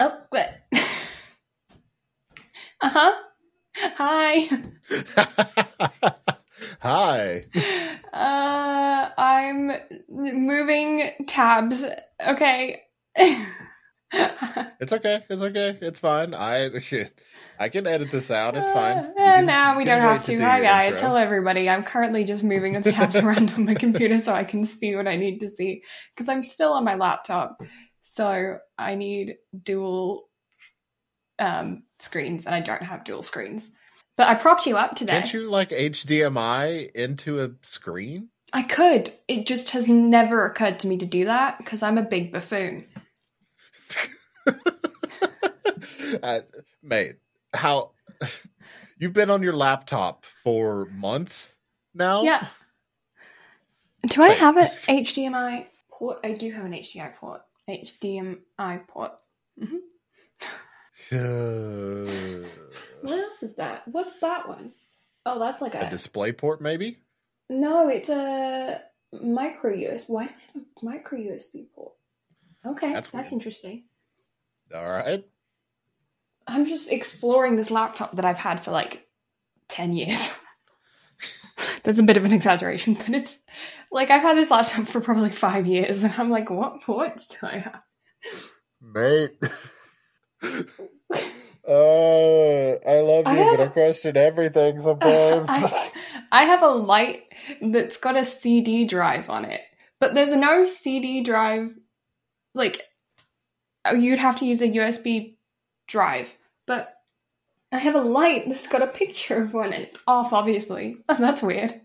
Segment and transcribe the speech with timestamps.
[0.00, 0.48] Oh, what?
[2.80, 3.14] uh huh.
[3.96, 4.48] Hi.
[6.80, 7.44] Hi.
[8.12, 9.72] Uh, I'm
[10.08, 11.84] moving tabs.
[12.26, 12.82] Okay.
[14.80, 15.22] It's okay.
[15.28, 15.76] It's okay.
[15.82, 16.32] It's fine.
[16.34, 16.70] I
[17.58, 18.56] I can edit this out.
[18.56, 18.96] It's fine.
[18.96, 20.36] Uh, can- nah, we don't have to.
[20.38, 20.94] do Hi, guys.
[20.94, 21.08] intro.
[21.08, 21.68] Hello, everybody.
[21.68, 25.06] I'm currently just moving the tabs around on my computer so I can see what
[25.06, 25.82] I need to see
[26.16, 27.60] because I'm still on my laptop.
[28.12, 30.28] So I need dual
[31.38, 33.70] um, screens, and I don't have dual screens.
[34.16, 35.12] But I propped you up today.
[35.12, 38.30] Can't you like HDMI into a screen?
[38.52, 39.12] I could.
[39.28, 42.84] It just has never occurred to me to do that because I'm a big buffoon.
[46.22, 46.38] uh,
[46.82, 47.16] mate,
[47.54, 47.92] how
[48.98, 51.54] you've been on your laptop for months
[51.94, 52.22] now?
[52.22, 52.46] Yeah.
[54.08, 56.20] Do I have an HDMI port?
[56.24, 57.42] I do have an HDMI port.
[57.68, 59.12] HDMI port.
[61.12, 62.06] Uh,
[63.02, 63.86] What else is that?
[63.88, 64.72] What's that one?
[65.24, 65.90] Oh, that's like a a.
[65.90, 66.98] display port, maybe?
[67.50, 70.08] no, it's a micro USB.
[70.08, 71.92] Why do I have a micro USB port?
[72.66, 73.84] Okay, That's that's, interesting.
[74.74, 75.24] All right.
[76.46, 79.06] I'm just exploring this laptop that I've had for like
[79.68, 80.37] 10 years.
[81.82, 83.38] That's a bit of an exaggeration, but it's
[83.90, 87.46] like I've had this laptop for probably five years, and I'm like, what ports do
[87.46, 87.82] I have?
[88.80, 89.36] Mate.
[91.70, 95.48] Oh, I love I you, but I question everything sometimes.
[95.50, 95.90] I,
[96.32, 97.24] I have a light
[97.60, 99.60] that's got a CD drive on it,
[100.00, 101.76] but there's no CD drive.
[102.54, 102.84] Like,
[103.92, 105.34] you'd have to use a USB
[105.86, 106.32] drive,
[106.66, 106.94] but
[107.70, 110.96] I have a light that's got a picture of one and it's off, obviously.
[111.08, 111.80] that's weird.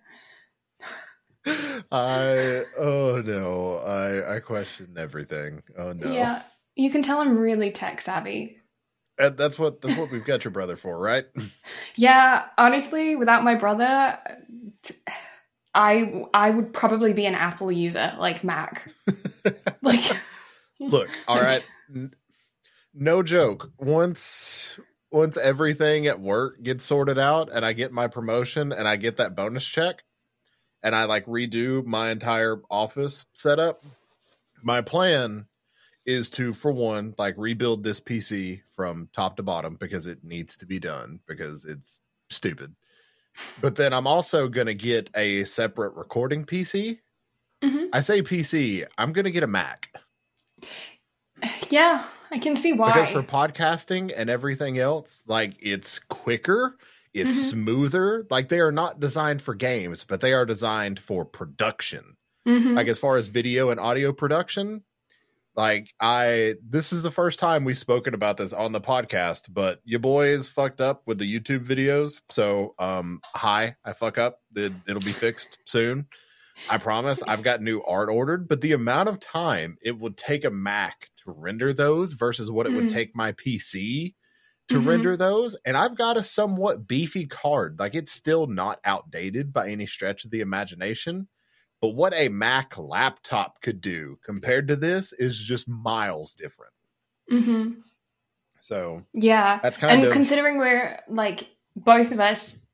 [1.92, 5.61] I oh no, I I question everything.
[5.78, 6.11] Oh no.
[6.11, 6.42] Yeah,
[6.76, 8.59] you can tell I'm really tech savvy.
[9.20, 11.26] And that's what that's what we've got your brother for, right?
[11.95, 14.17] Yeah, honestly, without my brother,
[14.81, 14.95] t-
[15.76, 18.92] I I would probably be an Apple user, like Mac.
[19.83, 20.17] like,
[20.80, 21.64] Look, all right.
[22.94, 23.71] No joke.
[23.77, 24.80] Once
[25.14, 29.18] once everything at work gets sorted out and I get my promotion and I get
[29.18, 30.04] that bonus check
[30.82, 33.84] and I like redo my entire office setup,
[34.64, 35.48] my plan
[36.06, 40.58] is to for one like rebuild this PC from top to bottom because it needs
[40.58, 42.00] to be done because it's
[42.30, 42.76] stupid.
[43.62, 47.00] But then I'm also going to get a separate recording PC.
[47.64, 47.90] Mhm.
[47.94, 49.94] I say PC, I'm going to get a Mac.
[51.70, 52.92] yeah, I can see why.
[52.92, 56.76] Because for podcasting and everything else, like it's quicker,
[57.14, 57.49] it's Mhm.
[57.52, 58.26] smoother.
[58.30, 62.17] Like they are not designed for games, but they are designed for production.
[62.48, 62.76] Mhm.
[62.76, 64.83] Like as far as video and audio production,
[65.55, 69.80] like I this is the first time we've spoken about this on the podcast, but
[69.86, 72.21] your boy is fucked up with the YouTube videos.
[72.30, 74.39] So um hi, I fuck up.
[74.55, 76.08] It, it'll be fixed soon.
[76.70, 77.21] I promise.
[77.27, 81.10] I've got new art ordered, but the amount of time it would take a Mac
[81.23, 82.94] to render those versus what it would Mm.
[82.94, 84.16] take my PC
[84.70, 84.86] to Mhm.
[84.86, 87.80] render those, and I've got a somewhat beefy card.
[87.80, 91.28] Like it's still not outdated by any stretch of the imagination.
[91.82, 96.73] But what a Mac laptop could do compared to this is just miles different.
[97.30, 97.83] Mhm.
[98.62, 102.66] So Yeah, that's kind and of considering we're like both of us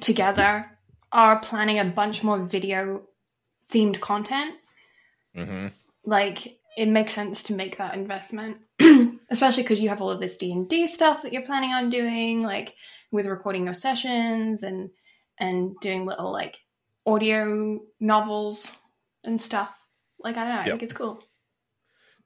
[0.00, 0.70] together
[1.10, 3.08] are planning a bunch more video
[3.68, 4.54] themed content,
[5.34, 5.72] Mhm.
[6.04, 8.56] like it makes sense to make that investment
[9.30, 12.74] especially because you have all of this d&d stuff that you're planning on doing like
[13.10, 14.90] with recording your sessions and
[15.38, 16.58] and doing little like
[17.06, 18.70] audio novels
[19.24, 19.78] and stuff
[20.18, 21.22] like i don't know i think it's cool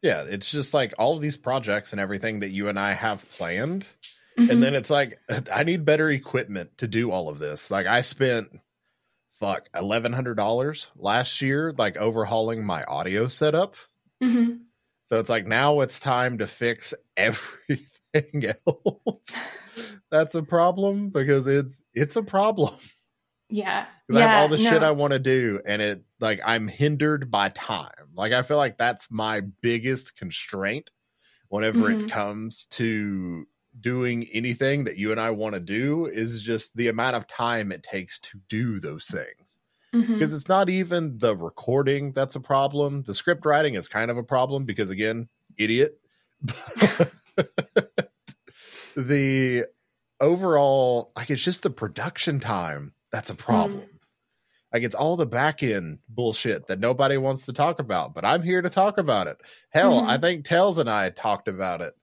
[0.02, 0.24] yeah.
[0.28, 3.88] It's just like all of these projects and everything that you and I have planned.
[4.38, 4.50] Mhm.
[4.50, 5.18] and then it's like
[5.52, 7.70] I need better equipment to do all of this.
[7.70, 8.48] Like I spent
[9.32, 13.76] fuck eleven hundred dollars last year, like overhauling my audio setup.
[14.20, 14.68] Mhm.
[15.04, 19.36] So it's like now it's time to fix everything else.
[20.10, 22.74] That's a problem because it's it's a problem.
[23.48, 24.82] yeah 'Cause I yeah have all the shit.
[24.82, 28.10] I want to do, and it like I'm hindered by time.
[28.14, 30.90] Like I feel like that's my biggest constraint
[31.48, 32.08] whenever it Mhm.
[32.08, 33.46] comes to
[33.80, 37.72] doing anything that you and I want to do is just the amount of time
[37.72, 39.55] it takes to do those things.
[40.02, 40.14] Mhm.
[40.18, 43.02] Because it's not even the recording that's a problem.
[43.02, 45.98] The script writing is kind of a problem because again, idiot.
[48.96, 49.66] the
[50.20, 53.82] overall like it's just the production time that's a problem.
[54.72, 58.42] Like it's all the back end bullshit that nobody wants to talk about, but I'm
[58.42, 59.38] here to talk about it.
[59.70, 60.08] Hell, Mhm.
[60.08, 61.94] I think Tails and I talked about it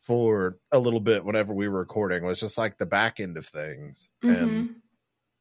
[0.00, 3.36] for a little bit whenever we were recording It was just like the back end
[3.36, 4.10] of things.
[4.24, 4.42] Mhm.
[4.42, 4.74] And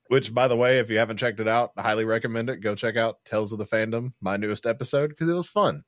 [0.07, 2.61] which by the way, if you haven't checked it out, I highly recommend it.
[2.61, 5.83] Go check out Tales of the Fandom, my newest episode, because it was fun.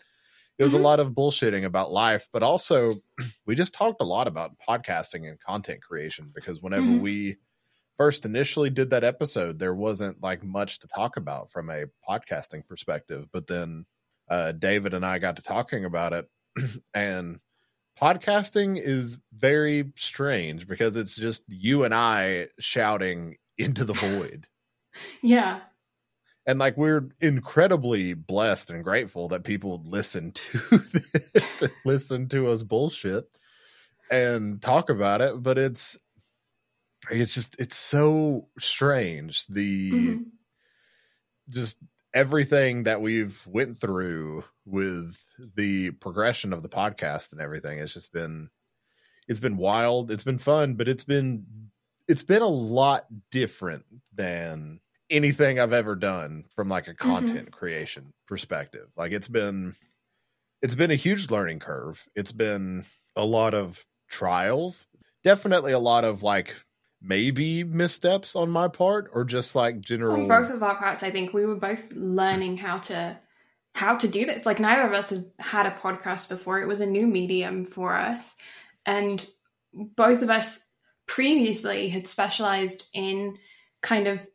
[0.58, 0.80] It was Mhm.
[0.80, 2.92] a lot of bullshitting about life, but also
[3.46, 7.02] we just talked a lot about podcasting and content creation because whenever Mhm.
[7.02, 7.38] we
[7.98, 12.66] first initially did that episode, there wasn't like much to talk about from a podcasting
[12.68, 13.28] perspective.
[13.32, 13.86] But then
[14.30, 16.28] uh, David and I got to talking about it,
[16.94, 17.40] and
[18.00, 24.48] podcasting is very strange because it's just you and I shouting into the void.
[25.22, 25.60] Yeah.
[26.48, 32.48] And like we're incredibly blessed and grateful that people listen to this and listen to
[32.48, 33.26] us bullshit
[34.10, 35.44] and talk about it.
[35.44, 36.00] But it's
[37.12, 39.46] it's just it's so strange.
[39.48, 40.26] The Mhm.
[41.50, 41.78] just
[42.14, 45.16] everything that we've went through with
[45.56, 48.50] the progression of the podcast and everything it's just been
[49.28, 51.46] it's been wild it's been fun but it's been
[52.08, 57.10] it's been a lot different than anything i've ever done from like a mm-hmm.
[57.10, 59.76] content creation perspective like it's been
[60.62, 64.86] it's been a huge learning curve it's been a lot of trials
[65.24, 66.56] definitely a lot of like
[67.02, 71.12] maybe missteps on my part or just like general On both of our parts, I
[71.12, 73.18] think we were both learning how to
[73.76, 74.46] how to do this.
[74.46, 76.62] Like neither of us had had a podcast before.
[76.62, 78.36] It was a new medium for us,
[78.86, 79.26] and
[79.74, 80.60] both of us
[81.08, 83.38] previously had specialized in
[83.82, 84.28] kind of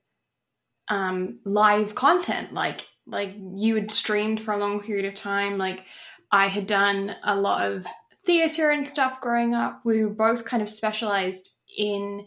[0.88, 2.52] um, live content.
[2.52, 5.58] Like like you had streamed for a long period of time.
[5.58, 5.84] Like
[6.30, 7.86] I had done a lot of
[8.24, 9.80] theater and stuff growing up.
[9.84, 12.26] We were both kind of specialized in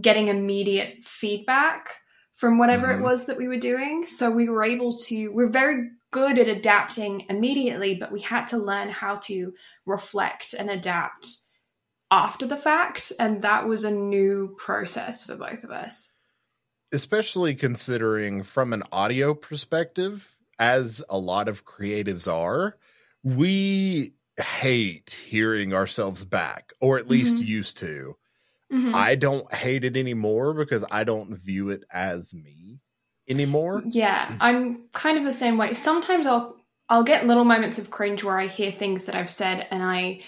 [0.00, 1.90] getting immediate feedback
[2.34, 2.98] from whatever Mhm.
[2.98, 4.06] it was that we were doing.
[4.06, 8.56] So we were able to, we're very good at adapting immediately, but we had to
[8.58, 9.52] learn how to
[9.84, 11.28] reflect and adapt
[12.12, 13.12] after the fact.
[13.18, 16.12] And that was a new process for both of us.
[16.92, 22.76] especially considering from an audio perspective, as a lot of creatives are,
[23.24, 27.46] we hate hearing ourselves back, or at least Mhm.
[27.46, 28.16] used to.
[28.70, 28.94] Mhm.
[28.94, 32.80] I don't hate it anymore because I don't view it as me
[33.28, 33.82] anymore.
[33.88, 35.74] Yeah, I'm kind of the same way.
[35.74, 36.56] Sometimes I'll
[36.88, 40.20] I'll get little moments of cringe where I hear things that I've said and I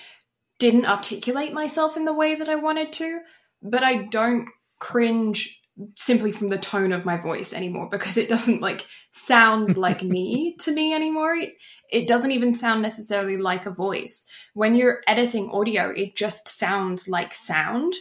[0.59, 3.21] didn't articulate myself in the way that I wanted to,
[3.63, 4.49] but I don't
[4.81, 5.61] cringe
[5.97, 10.57] simply from the tone of my voice anymore because it doesn't like sound like me
[10.61, 11.35] to me anymore.
[11.35, 11.55] It,
[11.91, 14.27] it doesn't even sound necessarily like a voice.
[14.55, 17.95] When you're editing audio, it just sounds like sound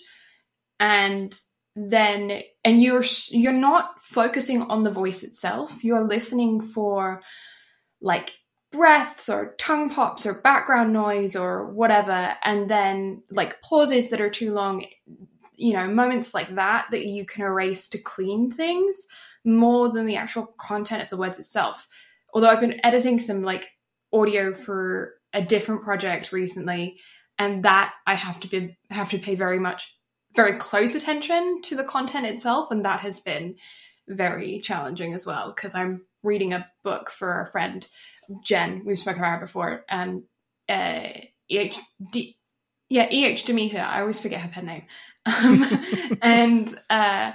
[0.80, 1.40] and
[1.76, 7.20] then and you're you're not focusing on the voice itself you're listening for
[8.00, 8.32] like
[8.74, 14.32] breaths or tongue pops or background noise or whatever and then like pauses that are
[14.32, 14.84] too long
[15.56, 19.06] you know moments like that that you can erase to clean things
[19.46, 21.88] more than the actual content of the words itself.
[22.34, 23.70] Although i've been editing some like
[24.12, 26.98] audio for a different project recently
[27.38, 29.96] and that i have to be have to pay very much
[30.36, 33.56] very close attention to the content itself and that has been
[34.08, 37.88] very challenging as well because i'm reading a book for a friend
[38.44, 40.24] jen we've spoken about her before and
[40.70, 41.10] uh
[41.50, 41.74] eh
[42.12, 42.38] D-
[42.90, 44.86] yeah eh demeter i always forget her pen name
[45.26, 45.64] um,
[46.22, 47.32] and uh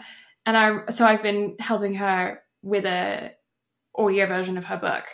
[0.46, 3.32] and i so i've been helping her with a
[3.96, 5.06] audio version of her book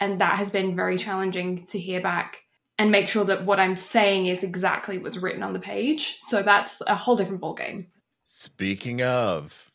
[0.00, 2.42] and that has been very challenging to hear back
[2.78, 6.16] and make sure that what I'm saying is exactly what's written on the page.
[6.20, 7.86] So that's a whole different ballgame.
[8.24, 9.70] Speaking of,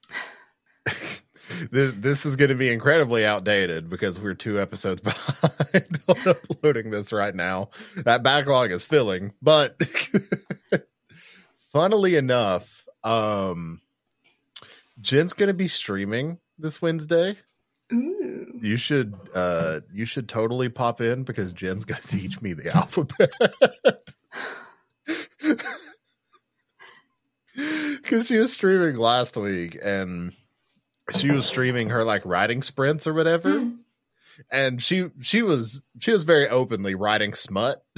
[1.72, 6.92] this, this is going to be incredibly outdated because we're two episodes behind on uploading
[6.92, 7.70] this right now.
[7.98, 9.80] That backlog is filling, but
[11.72, 13.82] funnily enough, um,
[15.00, 17.36] Jen's going to be streaming this Wednesday.
[17.94, 18.60] Ooh.
[18.62, 23.32] You should uh you should totally pop in because Jen's gonna teach me the alphabet.
[28.04, 30.34] Cause she was streaming last week and
[31.16, 33.60] she was streaming her like riding sprints or whatever.
[33.60, 33.78] Mm.
[34.52, 37.84] And she she was she was very openly riding smut.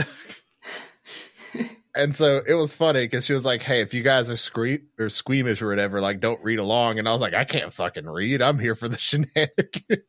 [1.95, 4.83] and so it was funny because she was like, Hey, if you guys are scree-
[4.99, 6.99] or squeamish or whatever, like don't read along.
[6.99, 8.41] And I was like, I can't fucking read.
[8.41, 10.03] I'm here for the shenanigans.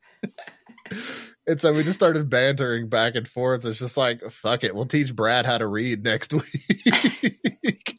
[1.46, 3.64] and so we just started bantering back and forth.
[3.64, 7.98] It's just like, fuck it, we'll teach Brad how to read next week.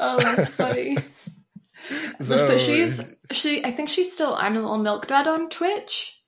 [0.00, 0.96] Oh, that's funny.
[2.20, 3.64] so, she's she.
[3.64, 4.34] I think she's still.
[4.34, 6.20] I'm a little milk dud on Twitch.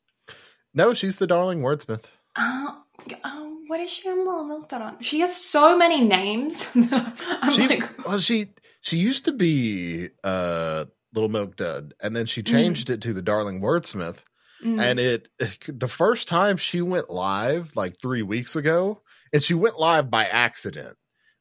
[0.75, 2.05] no, she's the darling wordsmith.
[2.37, 2.83] Oh,
[3.25, 5.01] oh what is she a Little Milk Dud on?
[5.01, 6.73] She has so many names.
[6.77, 8.49] I'm she, like, well, she
[8.81, 13.23] she used to be uh Little Milk Dud, and then she changed it to the
[13.23, 14.23] Darling Wordsmith.
[14.65, 15.29] mm, And it
[15.69, 19.03] the first time she went live like three weeks ago,
[19.33, 20.97] and she went live by accident.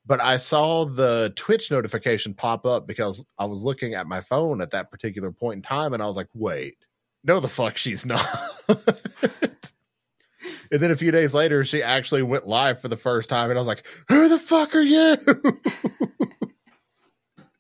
[0.05, 4.61] But I saw the Twitch notification pop up because I was looking at my phone
[4.61, 6.77] at that particular point in time, and I was like, "Wait,
[7.23, 8.25] no, the fuck, she's not."
[10.71, 13.59] and then a few days later, she actually went live for the first time, and
[13.59, 15.17] I was like, "Who the fuck are you?"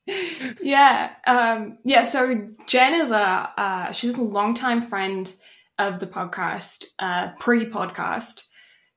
[0.61, 2.03] yeah, um, yeah.
[2.03, 5.31] So Jen is a uh, she's a longtime friend
[5.77, 8.43] of the podcast, uh, pre-podcast.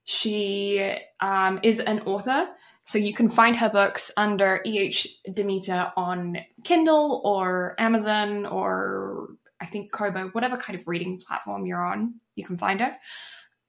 [0.05, 2.49] She um, is an author,
[2.85, 4.93] so you can find her books under Eh
[5.33, 9.29] Demeter on Kindle or Amazon or
[9.61, 12.97] I think Kobo, whatever kind of reading platform you're on, you can find her.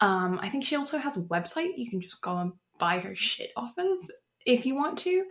[0.02, 3.16] Um, I think she also has a website you can just go and buy her
[3.16, 4.10] shit off of
[4.46, 5.24] if you want to.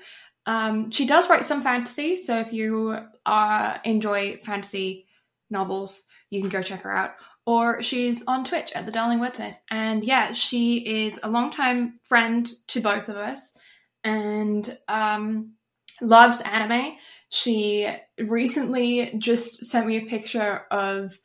[0.47, 2.97] Um, she does write some fantasy, so if you
[3.27, 5.07] uh, enjoy fantasy
[5.51, 7.12] novels, you can go check her out.
[7.45, 12.49] Or she's on Twitch at the Darling Wordsmith, and yeah, she is a longtime friend
[12.69, 13.57] to both of us,
[14.05, 15.55] and um,
[16.01, 16.95] loves anime.
[17.31, 21.19] She recently just sent me a picture of.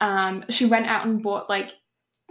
[0.00, 1.72] Um, she went out and bought like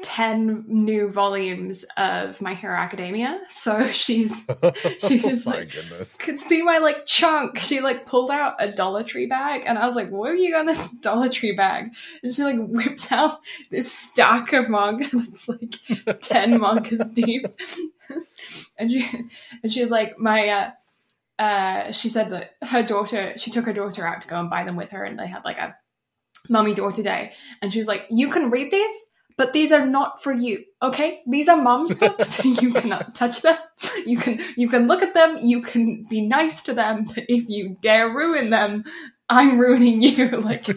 [0.03, 3.39] 10 new volumes of My Hero Academia.
[3.49, 4.45] So she's
[4.99, 6.13] She was oh like- goodness.
[6.15, 7.59] could see my like chunk.
[7.59, 10.51] She like pulled out a Dollar Tree bag, and I was like, "What have you
[10.51, 13.39] got in this Dollar Tree bag?" And she like whips out
[13.71, 17.47] this stack of manga that's like ten mangas deep,
[18.79, 19.09] and she
[19.61, 20.71] and she was like, "My." uh
[21.39, 24.63] uh, she said that her daughter, she took her daughter out to go and buy
[24.63, 25.75] them with her, and they had like a
[26.49, 27.31] mummy daughter day.
[27.61, 28.95] And she was like, "You can read these,
[29.37, 30.63] but these are not for you.
[30.81, 32.43] Okay, these are mom's books.
[32.61, 33.57] you cannot touch them.
[34.05, 35.37] You can you can look at them.
[35.41, 38.83] You can be nice to them, but if you dare ruin them,
[39.27, 40.67] I'm ruining you." Like,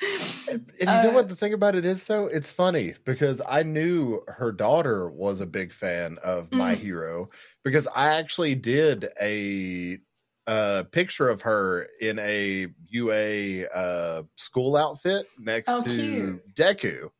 [0.80, 2.26] And you know Uh, what the thing about it is though?
[2.26, 6.76] It's funny because I knew her daughter was a big fan of My Mm.
[6.76, 7.28] Hero
[7.64, 9.98] because I actually did a
[10.46, 16.42] uh picture of her in a UA uh school outfit next Oh, to cute.
[16.54, 17.10] Deku.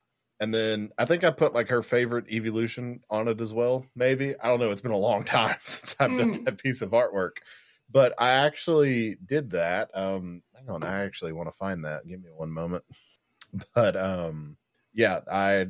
[0.41, 3.85] And then I think I put like her favorite evolution on it as well.
[3.97, 4.71] Maybe I don't know.
[4.71, 6.47] It's been a long time since I've done Mm.
[6.47, 7.39] that piece of artwork,
[7.90, 9.90] but I actually did that.
[9.95, 12.07] Um, hang on, I actually want to find that.
[12.07, 12.85] Give me one moment.
[13.75, 14.59] But um,
[14.92, 15.68] yeah, I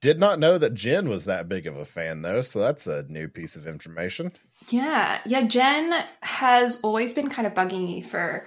[0.00, 3.04] did not know that Jen was that big of a fan though, so that's a
[3.04, 4.32] new piece of information.
[4.70, 5.42] yeah, yeah.
[5.42, 8.46] Jen has always been kind of bugging me for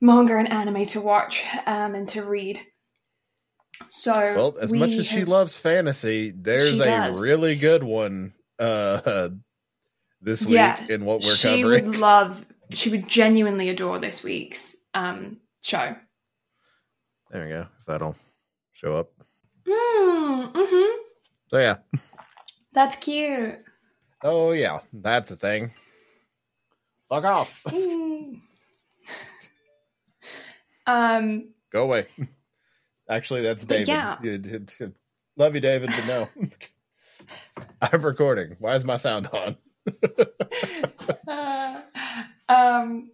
[0.00, 2.60] manga and anime to watch um, and to read.
[3.88, 9.28] So, Well, as we much as she loves fantasy, there's a really good one uh
[10.20, 11.86] this week Yeah, in what we're she covering.
[11.90, 15.94] would love, she would genuinely adore this week's um, show.
[17.30, 17.66] There we go.
[17.78, 18.16] If that'll
[18.72, 19.10] show up.
[19.66, 21.00] Mm, hmm
[21.48, 21.76] So yeah.
[22.72, 23.56] That's cute.
[24.22, 25.72] Oh yeah, that's a thing.
[27.08, 27.62] Fuck off.
[27.68, 28.40] Mm.
[30.86, 32.06] um, Go away.
[33.08, 33.88] Actually, that's David.
[33.88, 34.16] yeah.
[35.36, 36.28] Love you, David, but no.
[37.82, 38.56] I'm recording.
[38.58, 39.56] Why is my sound on?
[41.28, 41.80] Uh,
[42.48, 43.10] um,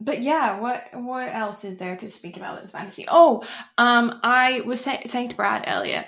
[0.00, 3.04] but yeah, what what else is there to speak about in fantasy?
[3.08, 3.44] Oh,
[3.76, 6.04] um, I was say- saying to Brad earlier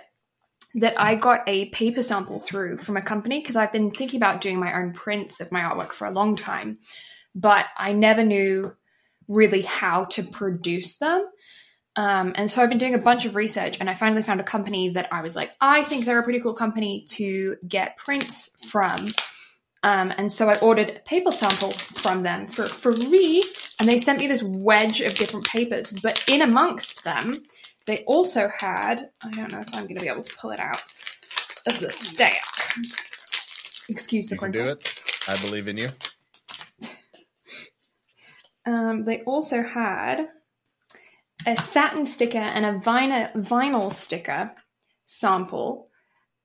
[0.76, 4.40] that I got a paper sample through from a company because I've been thinking about
[4.40, 6.78] doing my own prints of my artwork for a long time,
[7.35, 8.76] but I never knew
[9.26, 11.26] really how to produce them.
[11.97, 14.45] Um, and so I've been doing a bunch of research, and I finally found a
[14.45, 18.50] company that I was like, I think they're a pretty cool company to get prints
[18.69, 19.09] from.
[19.82, 23.42] Um, and so I ordered a paper sample from them for free,
[23.78, 25.92] and they sent me this wedge of different papers.
[26.02, 27.32] But in amongst them,
[27.87, 30.60] they also had I don't know if I'm going to be able to pull it
[30.60, 30.82] out
[31.66, 32.42] of the stack.
[33.88, 35.02] Excuse the You can do it.
[35.28, 35.88] I believe in you.
[38.66, 40.28] Um, they also had
[41.46, 44.52] a satin sticker and a vinyl, vinyl sticker
[45.06, 45.89] sample.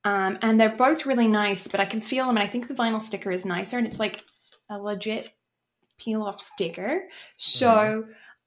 [0.05, 2.75] Um, and they're both really nice, but I can feel them, and I think the
[2.75, 4.23] vinyl sticker is nicer, and it's like
[4.69, 5.31] a legit
[5.97, 7.01] peel off sticker.
[7.37, 8.05] So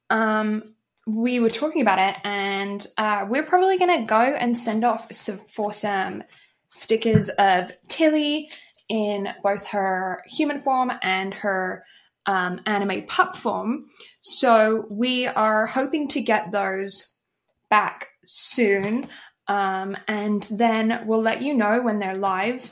[0.09, 0.63] um,
[1.07, 5.13] we were talking about it, and uh, we're probably going to go and send off
[5.13, 6.23] some, for some
[6.71, 8.51] stickers of Tilly
[8.89, 11.85] in both her human form and her
[12.27, 13.87] um, anime pup form.
[14.21, 17.17] So we are hoping to get those
[17.69, 19.07] back soon.
[19.49, 22.71] Um, and then we'll let you know when they're live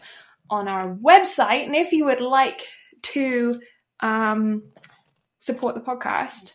[0.51, 1.65] on our website.
[1.65, 2.67] And if you would like
[3.03, 3.61] to
[4.01, 4.63] um,
[5.39, 6.55] support the podcast,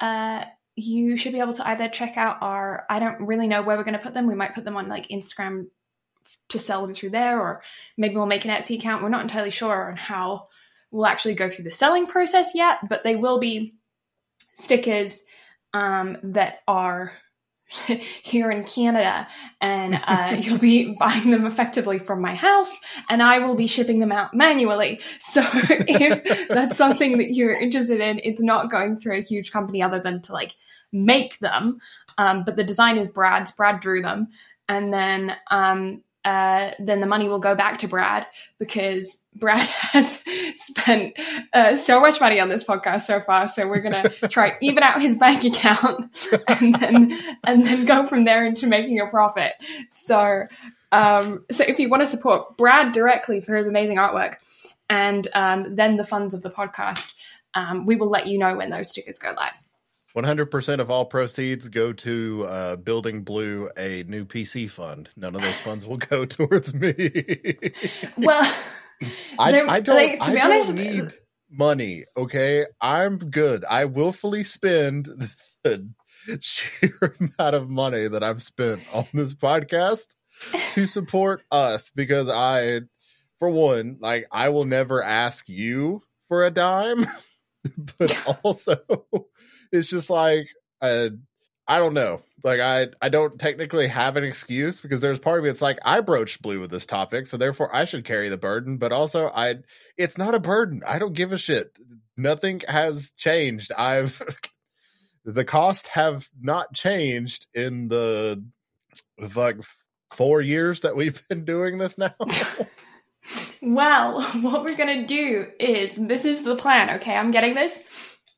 [0.00, 0.44] uh,
[0.76, 3.84] you should be able to either check out our, I don't really know where we're
[3.84, 4.26] going to put them.
[4.26, 5.66] We might put them on like Instagram
[6.48, 7.62] to sell them through there, or
[7.96, 9.02] maybe we'll make an Etsy account.
[9.02, 10.48] We're not entirely sure on how
[10.90, 13.74] we'll actually go through the selling process yet, but they will be
[14.52, 15.24] stickers
[15.72, 17.12] um, that are
[18.22, 19.26] here in Canada,
[19.60, 24.00] and uh, you'll be buying them effectively from my house, and I will be shipping
[24.00, 25.00] them out manually.
[25.18, 29.82] So if that's something that you're interested in, it's not going through a huge company
[29.82, 30.54] other than to like
[30.92, 31.78] make them.
[32.18, 33.52] Um, but the design is Brad's.
[33.52, 34.28] Brad drew them,
[34.68, 38.26] and then um, uh, then the money will go back to Brad
[38.58, 40.22] because Brad has
[40.56, 41.18] spent
[41.52, 43.48] uh, so much money on this podcast so far.
[43.48, 46.10] So we're gonna try even out his bank account
[46.48, 49.52] and then and then go from there into making a profit.
[49.88, 50.46] So
[50.92, 54.36] um, so if you want to support Brad directly for his amazing artwork,
[54.88, 57.14] and um, then the funds of the podcast,
[57.54, 59.61] um, we will let you know when those stickers go live.
[60.16, 65.08] 100% of all proceeds go to uh, building blue a new pc fund.
[65.16, 67.10] None of those funds will go towards me.
[68.16, 68.54] Well
[69.38, 71.12] I, I, don't, like, to be I honest, don't need
[71.50, 72.66] money okay?
[72.80, 73.64] I'm good.
[73.68, 75.08] I willfully spend
[75.64, 75.88] the
[76.40, 80.06] sheer amount of money that i've spent on this podcast
[80.74, 82.80] to support us because i
[83.38, 87.06] for one like i will never ask you for a dime
[87.98, 88.76] but also
[89.72, 90.48] it's just like
[90.80, 91.10] uh,
[91.66, 92.22] I don't know.
[92.44, 95.78] Like I I don't technically have an excuse because there's part of me it's like
[95.84, 98.78] I broached blue with this topic, so therefore I should carry the burden.
[98.78, 99.56] But also I
[99.96, 100.82] it's not a burden.
[100.86, 101.72] I don't give a shit.
[102.16, 103.70] Nothing has changed.
[103.72, 104.20] I've
[105.24, 108.44] the cost have not changed in the
[109.36, 109.58] like
[110.12, 112.12] four years that we've been doing this now.
[113.60, 117.16] Well, what we're gonna do is this is the plan, okay?
[117.16, 117.78] I'm getting this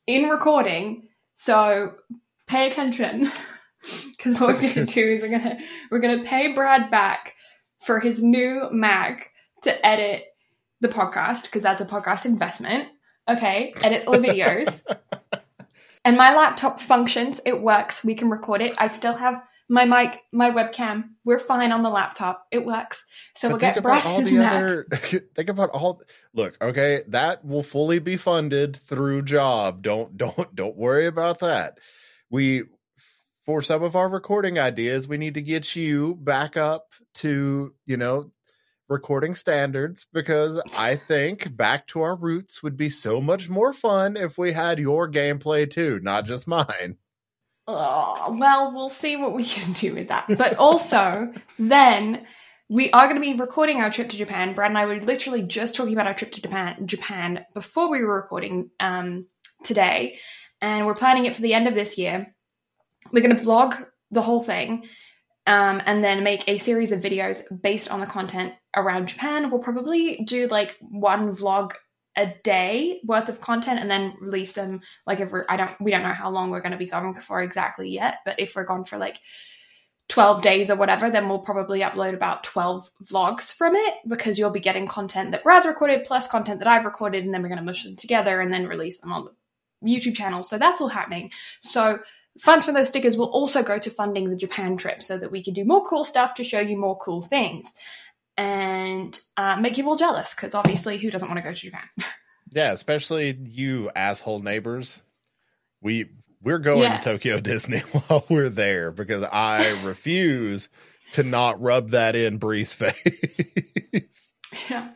[0.07, 1.95] in recording so
[2.47, 3.31] pay attention
[4.11, 5.59] because what we're going to do is we're going to
[5.91, 7.35] we're going to pay Brad back
[7.81, 9.31] for his new Mac
[9.63, 10.25] to edit
[10.81, 12.89] the podcast because that's a podcast investment.
[13.29, 14.85] Okay, edit the videos.
[16.05, 17.41] and my laptop functions.
[17.47, 18.05] It works.
[18.05, 18.75] We can record it.
[18.79, 19.43] I still have
[19.75, 21.11] my mic, my webcam.
[21.25, 22.47] We're fine on the laptop.
[22.53, 23.05] It works.
[23.35, 24.53] So we'll get Brad all the Mac.
[24.53, 24.87] other.
[25.35, 26.01] Think about all.
[26.33, 29.83] Look, okay, that will fully be funded through job.
[29.83, 31.81] Don't don't don't worry about that.
[32.31, 32.63] We
[33.43, 37.97] for some of our recording ideas, we need to get you back up to you
[37.97, 38.31] know
[38.89, 44.17] recording standards because I think back to our roots would be so much more fun
[44.17, 46.99] if we had your gameplay too, not just mine.
[47.67, 50.27] Oh, well, we'll see what we can do with that.
[50.37, 52.27] But also, then
[52.69, 54.55] we are going to be recording our trip to Japan.
[54.55, 58.03] Brad and I were literally just talking about our trip to Japan, Japan before we
[58.03, 59.27] were recording um,
[59.63, 60.19] today,
[60.61, 62.35] and we're planning it for the end of this year.
[63.13, 64.87] We're going to vlog the whole thing,
[65.47, 69.51] um, and then make a series of videos based on the content around Japan.
[69.51, 71.73] We'll probably do like one vlog
[72.17, 76.03] a day worth of content and then release them like we're I don't we don't
[76.03, 78.85] know how long we're going to be gone for exactly yet, but if we're gone
[78.85, 79.21] for like
[80.09, 84.51] 12 days or whatever, then we'll probably upload about 12 vlogs from it because you'll
[84.51, 87.59] be getting content that Brad's recorded plus content that I've recorded, and then we're going
[87.59, 89.29] to mush them together and then release them on
[89.83, 90.45] the YouTube channel.
[90.45, 91.31] So that's all happening.
[91.61, 92.01] So
[92.39, 95.43] funds from those stickers will also go to funding the Japan trip so that we
[95.43, 97.75] can do more cool stuff to show you more cool things
[98.37, 101.89] and uh, make people jealous because obviously, who doesn't want to go to Japan?
[102.51, 105.03] yeah, especially you asshole neighbors.
[105.81, 106.07] We
[106.43, 106.99] we're going yeah.
[106.99, 110.69] to Tokyo Disney while we're there because I refuse
[111.13, 114.33] to not rub that in Bree's face.
[114.69, 114.91] yeah,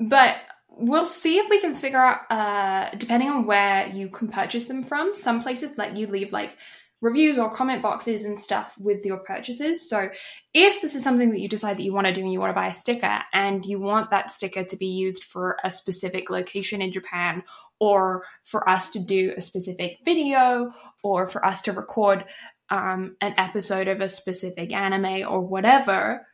[0.00, 0.36] but
[0.70, 2.20] we'll see if we can figure out.
[2.30, 6.56] Uh, depending on where you can purchase them from, some places let you leave like
[7.00, 9.88] reviews or comment boxes and stuff with your purchases.
[9.88, 10.10] So
[10.52, 12.50] if this is something that you decide that you want to do and you want
[12.50, 16.30] to buy a sticker and you want that sticker to be used for a specific
[16.30, 17.44] location in Japan
[17.78, 22.24] or for us to do a specific video or for us to record
[22.70, 26.26] um, an episode of a specific anime or whatever,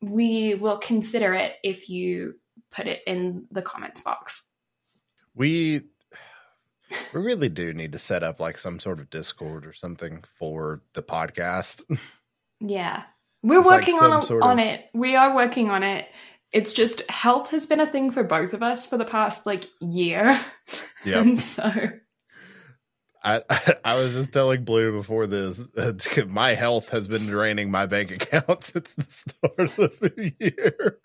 [0.00, 2.34] we will consider it if you
[2.70, 4.42] put it in the comments box.
[5.34, 5.82] We
[7.12, 10.80] we really do need to set up like some sort of Discord or something for
[10.94, 11.82] the podcast.
[12.60, 13.02] Yeah.
[13.42, 14.48] We're it's working like on, sort of...
[14.48, 14.84] on it.
[14.94, 16.06] We are working on it.
[16.52, 19.64] It's just health has been a thing for both of us for the past like
[19.80, 20.38] year.
[21.04, 21.18] Yeah.
[21.18, 21.68] and so
[23.24, 23.42] I
[23.84, 25.60] I was just telling Blue before this.
[25.76, 25.92] Uh,
[26.28, 30.98] my health has been draining my bank account since the start of the year.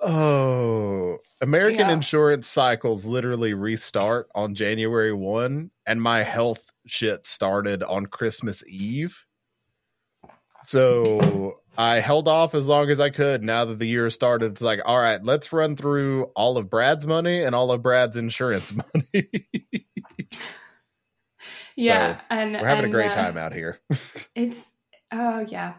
[0.00, 1.92] Oh, American Yeah.
[1.92, 9.24] insurance cycles literally restart on January 1 and my health shit started on Christmas Eve.
[10.62, 14.52] So, I held off as long as I could now that the year started.
[14.52, 18.16] It's like, all right, let's run through all of Brad's money and all of Brad's
[18.16, 18.72] insurance
[19.14, 19.28] money.
[21.76, 23.78] Yeah, and We're having and, a great uh, time out here.
[24.34, 24.72] It's
[25.12, 25.74] oh yeah,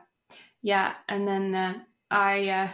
[0.61, 1.73] yeah, and then uh,
[2.09, 2.69] I uh,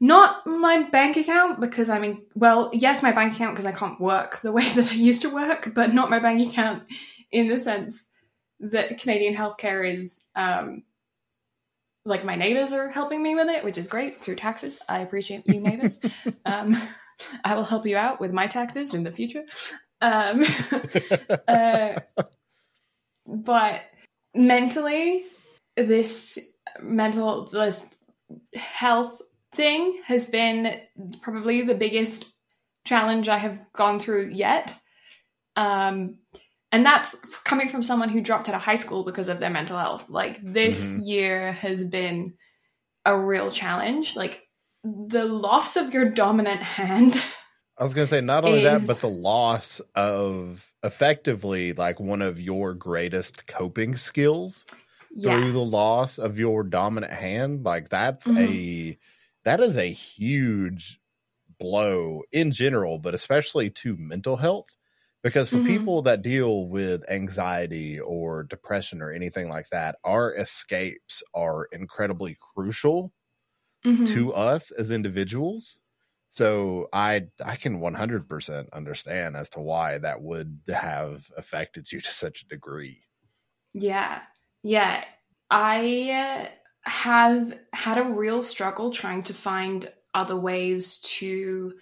[0.00, 4.00] not my bank account because I mean, well, yes, my bank account because I can't
[4.00, 6.84] work the way that I used to work, but not my bank account
[7.30, 8.04] in the sense
[8.60, 10.82] that Canadian healthcare is um,
[12.04, 14.80] like my neighbors are helping me with it, which is great through taxes.
[14.88, 16.00] I appreciate you neighbors.
[16.46, 16.76] um,
[17.44, 19.44] I will help you out with my taxes in the future.
[20.00, 20.44] Um,
[21.48, 22.00] uh,
[23.26, 23.82] but
[24.34, 25.24] mentally,
[25.76, 26.38] this
[26.80, 27.94] mental this
[28.54, 29.20] health
[29.52, 30.80] thing has been
[31.22, 32.24] probably the biggest
[32.84, 34.76] challenge I have gone through yet.
[35.56, 36.16] Um,
[36.70, 39.78] and that's coming from someone who dropped out of high school because of their mental
[39.78, 40.08] health.
[40.08, 41.06] Like this Mhm.
[41.06, 42.34] year has been
[43.04, 44.16] a real challenge.
[44.16, 44.46] Like
[44.84, 47.20] the loss of your dominant hand.
[47.78, 52.22] I was going to say, not only that, but the loss of effectively like one
[52.22, 54.64] of your greatest coping skills
[55.20, 57.64] through the loss of your dominant hand.
[57.64, 58.38] Like that's Mhm.
[58.38, 58.98] a,
[59.48, 61.00] that is a huge
[61.58, 64.76] blow in general, but especially to mental health.
[65.22, 65.60] Because for Mhm.
[65.60, 72.36] people that deal with anxiety or depression or anything like that, our escapes are incredibly
[72.54, 73.12] crucial
[73.84, 74.06] Mhm.
[74.06, 75.78] to us as individuals.
[76.30, 82.10] So I I can 100% understand as to why that would have affected you to
[82.12, 83.04] such a degree.
[83.72, 84.22] Yeah.
[84.62, 85.04] Yeah.
[85.50, 86.50] I uh,
[86.82, 91.74] have had a real struggle trying to find other ways to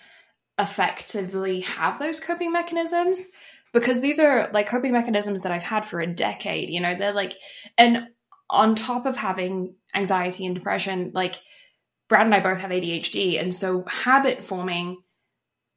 [0.59, 3.27] effectively have those coping mechanisms
[3.73, 7.13] because these are like coping mechanisms that I've had for a decade, you know, they're
[7.13, 7.35] like
[7.77, 8.09] and
[8.49, 11.41] on top of having anxiety and depression, like
[12.09, 14.99] Brad and I both have ADHD and so habit forming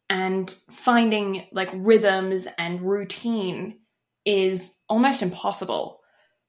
[0.10, 3.80] and finding like rhythms and routine
[4.26, 5.99] is almost impossible.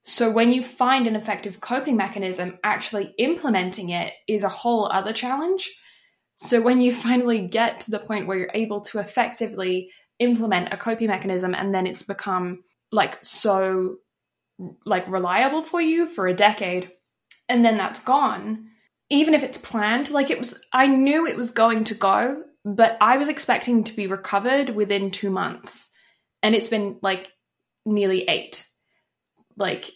[0.02, 5.12] So when you find an effective coping mechanism, actually implementing it is a whole other
[5.12, 5.70] challenge.
[6.36, 10.76] So when you finally get to the point where you're able to effectively implement a
[10.76, 13.96] coping mechanism and then it's become like so
[14.84, 16.90] like reliable for you for a decade
[17.48, 18.68] and then that's gone,
[19.08, 22.96] even if it's planned, like it was I knew it was going to go, but
[23.00, 25.90] I was expecting to be recovered within 2 months.
[26.42, 27.32] And it's been like
[27.84, 28.64] nearly 8
[29.60, 29.90] like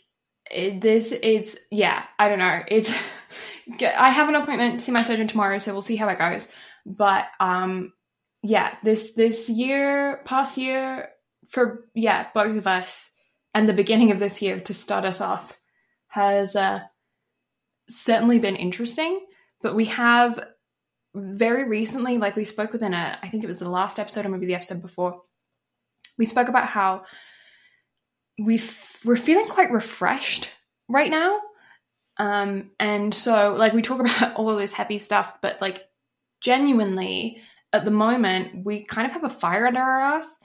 [0.50, 2.62] it, this is yeah i don't know.
[2.68, 2.90] It's
[3.82, 6.46] i have an appointment to see my surgeon tomorrow so we'll see how it goes.
[6.86, 7.92] But um
[8.42, 11.08] yeah this this year past year
[11.48, 13.10] for yeah both of us
[13.54, 15.58] and the beginning of this year to start us off
[16.08, 16.80] has uh
[17.88, 19.20] certainly been interesting.
[19.62, 20.38] But we have
[21.14, 24.28] very recently like we spoke within a i think it was the last episode or
[24.28, 25.22] maybe the episode before
[26.18, 27.04] we spoke about how
[28.38, 28.60] we
[29.04, 30.50] we're feeling quite refreshed
[30.88, 31.40] right now.
[32.18, 35.86] Um and so like we talk about all this heavy stuff but like
[36.40, 37.40] genuinely
[37.72, 40.38] at the moment we kind of have a fire under our ass.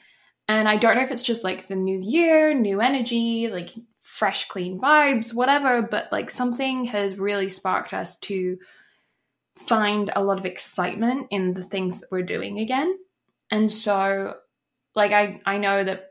[0.47, 4.47] And i don't know if it's just like the new year new energy like fresh
[4.47, 8.57] clean vibes whatever but like something has really sparked us to
[9.59, 12.97] find a lot of excitement in the things that we're doing again.
[13.51, 14.35] And so
[14.95, 16.08] like i i know that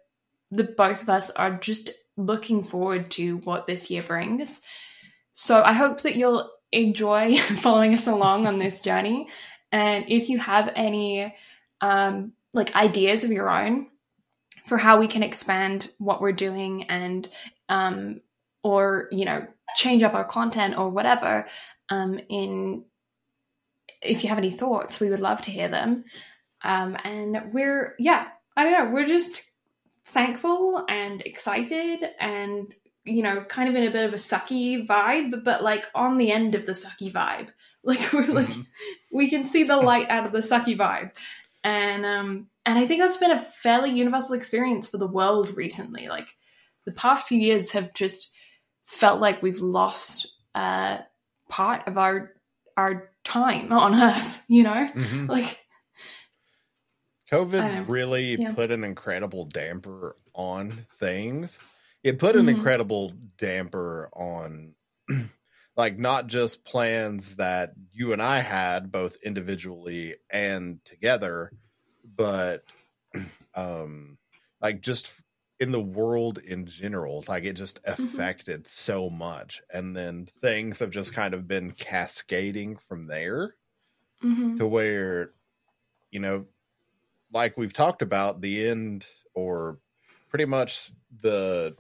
[0.50, 4.60] the both of us are just looking forward to what this year brings.
[5.34, 9.28] So I hope that you'll enjoy following us along on this journey.
[9.70, 11.34] And if you have any
[11.80, 13.88] um, like ideas of your own
[14.66, 17.28] for how we can expand what we're doing and
[17.68, 18.20] um,
[18.62, 21.46] or you know change up our content or whatever,
[21.90, 22.84] um, in
[24.02, 26.04] if you have any thoughts, we would love to hear them.
[26.62, 29.42] Um, and we're yeah, I don't know, we're just
[30.08, 35.44] thankful and excited and you know kind of in a bit of a sucky vibe
[35.44, 37.48] but like on the end of the sucky vibe
[37.84, 38.66] like we're like Mhm.
[39.12, 41.12] we can see the light out of the sucky vibe
[41.64, 46.08] and um and i think that's been a fairly universal experience for the world recently
[46.08, 46.36] like
[46.84, 48.30] the past few years have just
[48.84, 50.98] felt like we've lost uh
[51.48, 52.32] part of our
[52.76, 55.28] our time on earth you know Mhm.
[55.28, 55.58] like
[57.30, 58.54] COVID really Yeah.
[58.54, 61.58] put an incredible damper on things.
[62.02, 62.48] It put an Mhm.
[62.48, 64.74] incredible damper on
[65.76, 71.52] like not just plans that you and I had both individually and together,
[72.04, 72.64] but
[73.54, 74.18] um
[74.60, 75.20] like just
[75.60, 79.60] in the world in general, like it just affected so much.
[79.72, 83.56] And then things have just kind of been cascading from there
[84.22, 85.34] hmm to where
[86.10, 86.46] you know
[87.32, 89.78] like we've talked about the end or
[90.28, 90.90] pretty much
[91.22, 91.74] the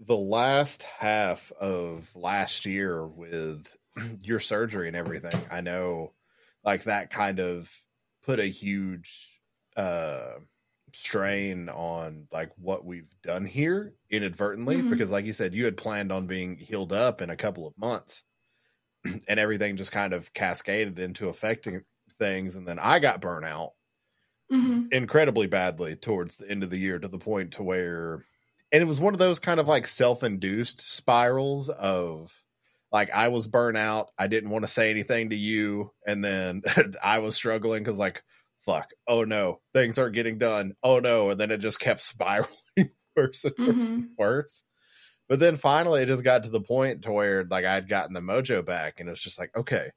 [0.00, 3.74] the last half of last year with
[4.22, 6.12] your surgery and everything i know
[6.64, 7.70] like that kind of
[8.22, 9.40] put a huge
[9.76, 10.34] uh
[10.94, 14.90] strain on like what we've done here inadvertently Mhm.
[14.90, 17.76] because like you said you had planned on being healed up in a couple of
[17.76, 18.24] months
[19.04, 21.82] and everything just kind of cascaded into affecting
[22.18, 23.44] things and then i got burnt
[24.52, 28.24] out hmm incredibly badly towards the end of the year to the point to where
[28.72, 32.34] and it was one of those kind of like self-induced spirals of
[32.90, 36.62] like i was burnt out i didn't want to say anything to you and then
[37.04, 38.22] i was struggling because like
[38.64, 42.48] fuck oh no things aren't getting done oh no and then it just kept spiraling
[43.16, 44.64] worse and worse and worse.
[45.28, 48.20] But then finally it just got to the point to where like i'd gotten the
[48.20, 49.90] mojo back and it was just like okay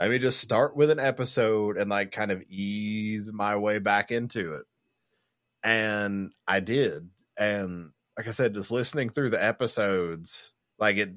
[0.00, 4.10] let me just start with an episode and like kind of ease my way back
[4.10, 4.64] into it.
[5.62, 7.10] And I did.
[7.36, 11.14] And like I said, just listening through the episodes, like it,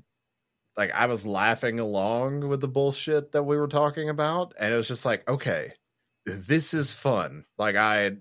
[0.75, 4.53] like I was laughing along with the bullshit that we were talking about.
[4.59, 5.73] And it was just like, okay,
[6.25, 7.45] this is fun.
[7.57, 8.11] Like I,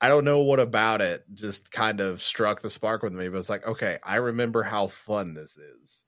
[0.00, 3.38] I don't know what about it just kind of struck the spark with me, but
[3.38, 6.04] it's like, okay, I remember how fun this is.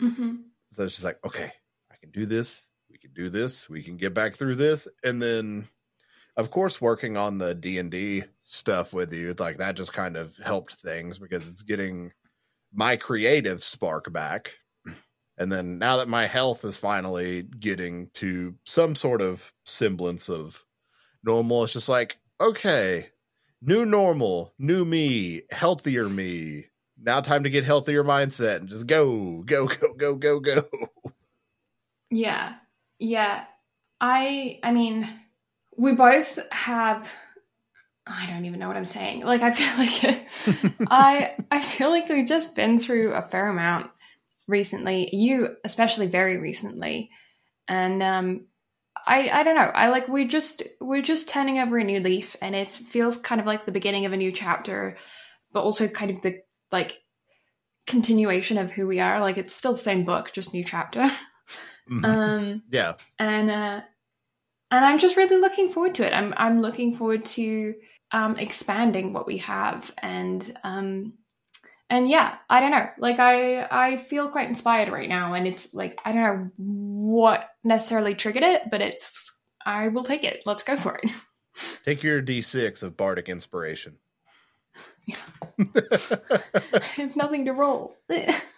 [0.00, 0.34] hmm
[0.72, 1.52] So it's just like, okay,
[1.92, 2.68] I can do this.
[3.16, 3.68] Do this.
[3.68, 4.86] We can get back through this.
[5.02, 5.68] And then,
[6.36, 10.18] of course, working on the D and D stuff with you, like that just kind
[10.18, 12.12] of helped things because it's getting
[12.74, 14.56] my creative spark back.
[15.38, 20.62] And then now that my health is finally getting to some sort of semblance of
[21.24, 23.06] normal, it's just like, okay,
[23.62, 26.66] new normal, new me, healthier me.
[26.98, 30.62] Now time to get healthier mindset and just go, go, go, go, go, go.
[32.10, 32.54] Yeah.
[32.98, 33.44] Yeah.
[34.00, 35.08] I I mean,
[35.76, 37.10] we both have
[38.06, 39.22] I don't even know what I'm saying.
[39.22, 40.26] Like I feel like
[40.90, 43.90] I I feel like we've just been through a fair amount
[44.46, 45.14] recently.
[45.14, 47.10] You especially very recently.
[47.68, 48.46] And um
[49.06, 49.62] I I don't know.
[49.62, 53.40] I like we just we're just turning over a new leaf and it feels kind
[53.40, 54.96] of like the beginning of a new chapter,
[55.52, 56.98] but also kind of the like
[57.86, 59.20] continuation of who we are.
[59.20, 61.10] Like it's still the same book, just new chapter.
[61.90, 62.04] Mhm.
[62.04, 62.94] Um yeah.
[63.18, 63.80] and uh
[64.70, 66.12] and I'm just really looking forward to it.
[66.12, 67.74] I'm I'm looking forward to
[68.12, 71.14] um expanding what we have and um
[71.88, 72.88] and yeah, I don't know.
[72.98, 77.48] Like I I feel quite inspired right now and it's like I don't know what
[77.62, 79.32] necessarily triggered it, but it's
[79.64, 80.42] I will take it.
[80.46, 81.10] Let's go for it.
[81.84, 83.96] Take your D6 of bardic inspiration.
[85.58, 87.96] I have nothing to roll.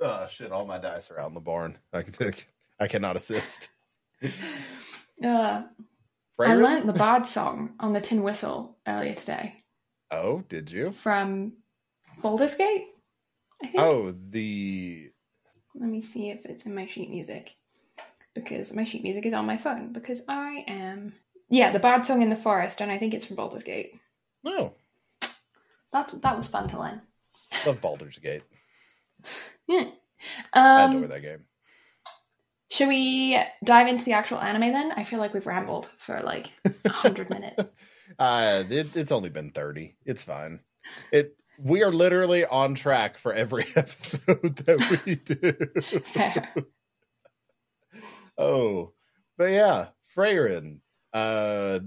[0.00, 0.52] oh shit!
[0.52, 1.78] All my dice are out in the barn.
[1.92, 2.48] I can take.
[2.80, 3.70] I cannot assist.
[5.24, 5.62] uh,
[6.40, 9.64] I learned the bard song on the tin whistle earlier today
[10.10, 10.90] Oh, did you?
[10.92, 11.52] from
[12.22, 12.86] Baldur's Gate.
[13.62, 13.82] I think.
[13.82, 15.10] Oh, the
[15.74, 17.54] Let me see if it's in my sheet music.
[18.34, 19.92] Because my sheet music is on my phone.
[19.92, 21.14] Because I am.
[21.48, 23.92] Yeah, the bard song in the forest, and I think it's from Baldur's Gate.
[24.44, 24.74] no.
[25.90, 27.00] That, that was fun to learn.
[27.64, 28.42] Love Baldur's Gate.
[29.66, 29.84] Yeah.
[30.52, 31.44] I enjoy Um, that game.
[32.70, 34.92] should we dive into the actual anime then?
[34.92, 36.50] I feel like we've rambled for like
[36.84, 37.74] a hundred minutes.
[38.18, 39.94] Uh, it, it's only been thirty.
[40.06, 40.60] It's fine.
[41.12, 41.36] It.
[41.58, 46.00] We are literally on track for every episode that we do.
[46.04, 46.48] Fair.
[48.38, 48.92] Oh,
[49.36, 50.78] but yeah, Frieren.
[51.12, 51.80] Uh,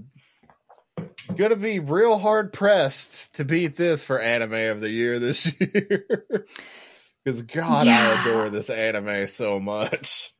[1.34, 6.46] gonna be real hard pressed to beat this for anime of the year this year.
[7.24, 8.16] Because God, Yeah.
[8.24, 10.32] I adore this anime so much.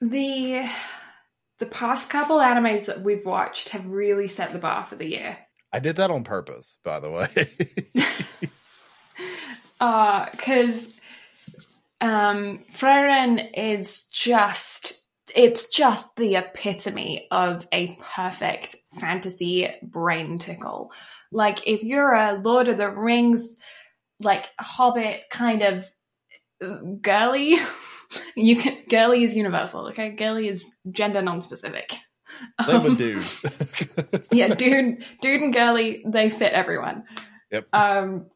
[0.00, 0.68] The
[1.58, 5.38] the past couple animes that we've watched have really set the bar for the year.
[5.72, 7.28] I did that on purpose, by the way.
[9.82, 10.94] Uh, because
[12.00, 14.92] um, Frieren is just
[15.34, 20.92] it's just the epitome of a perfect fantasy brain tickle.
[21.32, 23.56] Like if you're a Lord of the Rings,
[24.20, 25.88] like Hobbit kind of uh,
[27.00, 27.56] girly,
[28.36, 29.88] you can girly is universal.
[29.88, 31.94] Okay, girly is gender non-specific.
[32.64, 33.22] Same Um, dude.
[34.32, 37.04] yeah, dude, dude and girly, they fit everyone.
[37.50, 37.68] Yep.
[37.72, 38.26] Um,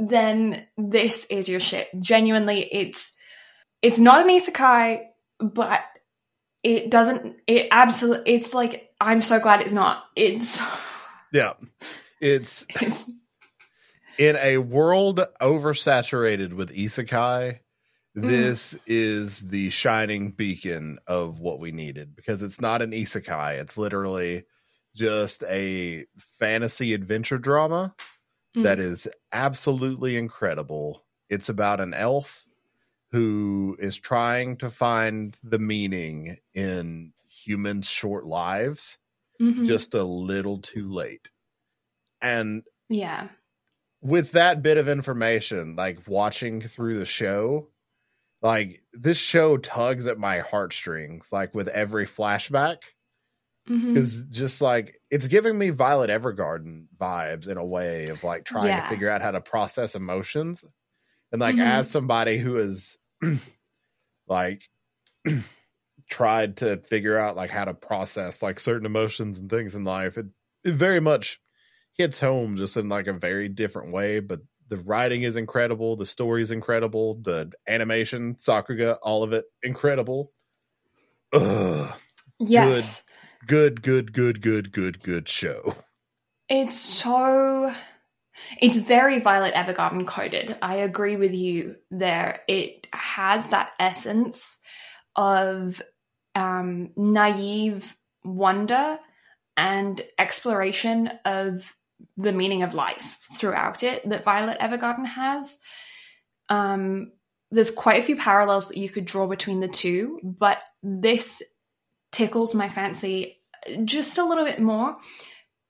[0.00, 1.88] then this is your shit.
[2.00, 3.14] Genuinely, it's
[3.82, 5.02] it's not an isekai,
[5.38, 5.80] but
[6.64, 7.36] it doesn't.
[7.46, 8.32] It absolutely.
[8.32, 10.04] It's like I'm so glad it's not.
[10.16, 10.60] It's
[11.32, 11.52] yeah.
[12.20, 13.10] It's it's
[14.18, 17.60] in a world oversaturated with isekai.
[18.16, 18.28] Mm.
[18.28, 23.60] This is the shining beacon of what we needed because it's not an isekai.
[23.60, 24.44] It's literally
[24.96, 26.06] just a
[26.38, 27.94] fantasy adventure drama
[28.56, 28.62] Mm.
[28.64, 31.04] that is absolutely incredible.
[31.28, 32.46] It's about an elf
[33.12, 38.96] who is trying to find the meaning in humans' short lives
[39.40, 39.66] Mhm.
[39.66, 41.30] just a little too late.
[42.22, 43.28] And yeah.
[44.00, 47.68] With that bit of information, like watching through the show,
[48.42, 52.78] like this show tugs at my heartstrings, like with every flashback.
[53.68, 54.30] Mhm.
[54.30, 58.80] Just like it's giving me Violet Evergarden vibes in a way of like trying Yeah.
[58.82, 60.64] to figure out how to process emotions.
[61.32, 61.64] And like Mhm.
[61.66, 62.96] as somebody who has
[64.26, 64.68] like
[66.10, 70.16] tried to figure out like how to process like certain emotions and things in life,
[70.16, 70.26] it,
[70.64, 71.40] it very much
[71.98, 74.20] hits home just in like a very different way.
[74.20, 79.44] But the writing is incredible, the story is incredible, the animation, Sakuga, all of it
[79.62, 80.32] incredible.
[81.32, 81.92] Ugh.
[82.38, 83.02] yes.
[83.46, 85.74] Good, good, good, good, good, good good show.
[86.48, 87.74] It's so.
[88.60, 90.56] It's very Violet Evergarden coded.
[90.62, 92.40] I agree with you there.
[92.48, 94.56] It has that essence
[95.16, 95.82] of
[96.34, 98.98] um, naive wonder
[99.56, 101.76] and exploration of
[102.16, 105.58] the meaning of life throughout it that Violet Evergarden has.
[106.48, 107.12] Um,
[107.50, 111.42] there's quite a few parallels that you could draw between the two, but this
[112.12, 113.38] tickles my fancy
[113.84, 114.96] just a little bit more.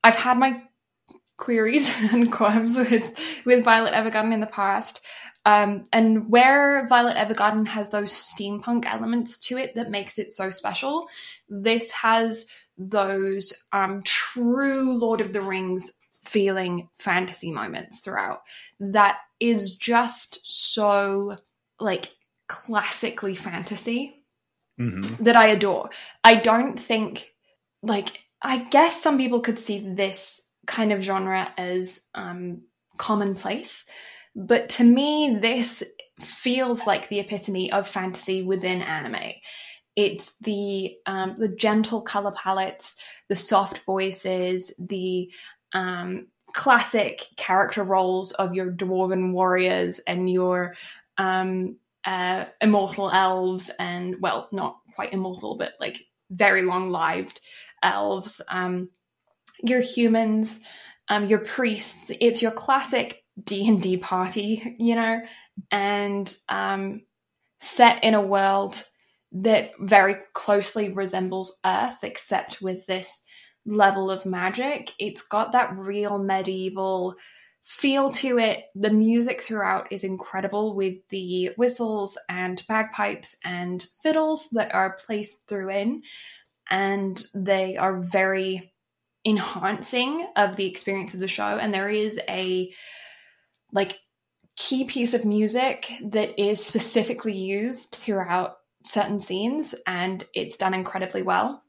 [0.03, 0.63] I've had my
[1.37, 5.01] queries and qualms with with Violet Evergarden in the past.
[5.45, 10.51] Um, and where Violet Evergarden has those steampunk elements to it that makes it so
[10.51, 11.07] special,
[11.49, 12.45] this has
[12.77, 15.93] those um, true Lord of the Rings
[16.29, 18.43] feeling fantasy moments throughout.
[18.81, 21.37] That is just so
[21.81, 22.11] like
[22.49, 24.15] classically fantasy
[24.81, 25.25] Mm-hmm.
[25.25, 25.91] that I adore.
[26.23, 27.35] I don't think,
[27.83, 32.63] like, I guess some people could see this kind of genre as um,
[32.97, 33.87] commonplace,
[34.37, 35.83] but to me, this
[36.21, 39.33] feels like the epitome of fantasy within anime.
[39.97, 45.29] It's the um, the gentle color palettes, the soft voices, the
[45.73, 50.75] um, classic character roles of your dwarven warriors and your
[51.19, 57.41] um, uh, immortal elves and well not quite immortal but like very long lived
[57.83, 58.41] elves.
[58.51, 58.89] Um
[59.63, 60.61] your humans
[61.09, 65.21] um your priests it's your classic d&d party you know?
[65.71, 67.03] And um
[67.59, 68.83] set in a world
[69.33, 73.25] that very closely resembles earth except with this
[73.69, 77.15] level of magic it's got that real medieval
[77.69, 78.65] feel to it.
[78.75, 85.47] The music throughout is incredible with the whistles and bagpipes and fiddles that are placed
[85.47, 86.03] through in,
[86.71, 88.73] and they are very
[89.27, 91.59] enhancing of the experience of the show.
[91.59, 92.73] And there is a
[93.71, 93.99] like
[94.57, 101.23] key piece of music that is specifically used throughout certain scenes, and it's done incredibly
[101.23, 101.63] well.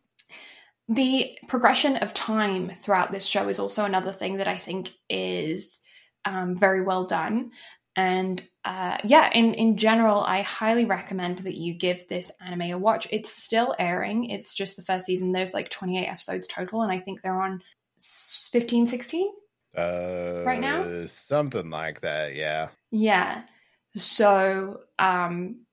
[0.89, 5.82] The progression of time throughout this show is also another thing that I think is
[6.25, 7.52] um, very well done.
[7.95, 12.78] And uh, yeah, in, in general, I highly recommend that you give this anime a
[12.78, 13.08] watch.
[13.12, 15.32] It's still airing, it's just the first season.
[15.32, 17.62] There's like 28 episodes total, and I think they're on
[17.99, 19.30] 15, 16.
[19.78, 21.06] Uh, Right now?
[21.06, 22.36] something like that.
[22.36, 22.69] Yeah.
[22.89, 23.43] Yeah.
[23.95, 25.65] So, um,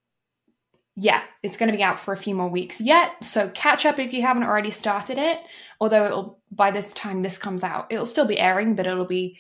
[0.96, 3.22] yeah, it's going to be out for a few more weeks yet.
[3.22, 5.38] So catch up if you haven't already started it.
[5.80, 9.38] Although it'll by this time this comes out, it'll still be airing, but it'll be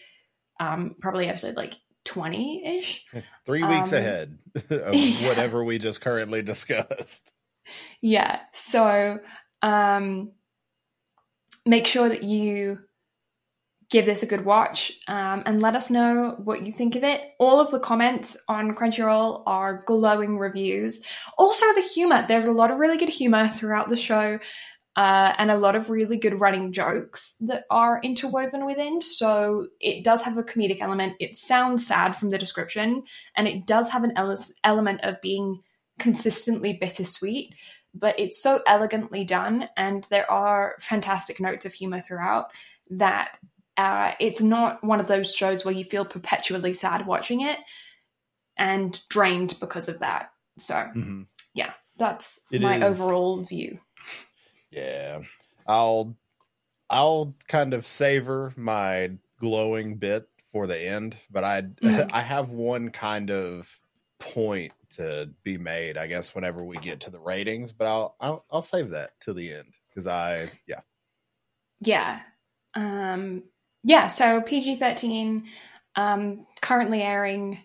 [0.60, 3.06] um, probably episode like 20 ish.
[3.46, 4.38] Three weeks Um, ahead
[4.70, 5.28] of yeah.
[5.28, 7.32] whatever we just currently discussed.
[8.02, 8.40] Yeah.
[8.52, 9.18] So
[9.62, 10.32] um,
[11.64, 12.80] make sure that you
[13.90, 17.20] give this a good watch um, and let us know what you think of it.
[17.38, 21.02] All of the comments on Crunchyroll are glowing reviews.
[21.38, 22.24] Also, the humor.
[22.26, 24.38] There's a lot of really good humor throughout the show.
[24.96, 29.02] Uh, and a lot of really good running jokes that are interwoven within.
[29.02, 31.16] So it does have a comedic element.
[31.20, 33.02] It sounds sad from the description,
[33.36, 35.60] and it does have an ele- element of being
[35.98, 37.54] consistently bittersweet
[37.98, 42.50] but it's so elegantly done, and there are fantastic notes of humor throughout
[42.90, 43.38] that
[43.76, 47.58] uh, it's not one of those shows where you feel perpetually sad watching it
[48.56, 50.30] and drained because of that.
[50.58, 51.22] So, Mm-hmm.
[51.54, 53.78] yeah, that's It my is- overall view.
[54.70, 55.20] Yeah.
[55.66, 56.16] I'll
[56.88, 59.10] I'll kind of savor my
[59.40, 62.10] glowing bit for the end, but I Mhm.
[62.12, 63.68] I have one kind of
[64.18, 68.44] point to be made, I guess, whenever we get to the ratings, but I'll I'll,
[68.50, 70.80] I'll save that to the end because I yeah
[71.80, 72.20] Yeah.
[72.74, 73.42] Um,
[73.86, 75.46] yeah, so PG 13,
[75.94, 77.58] um, currently airing,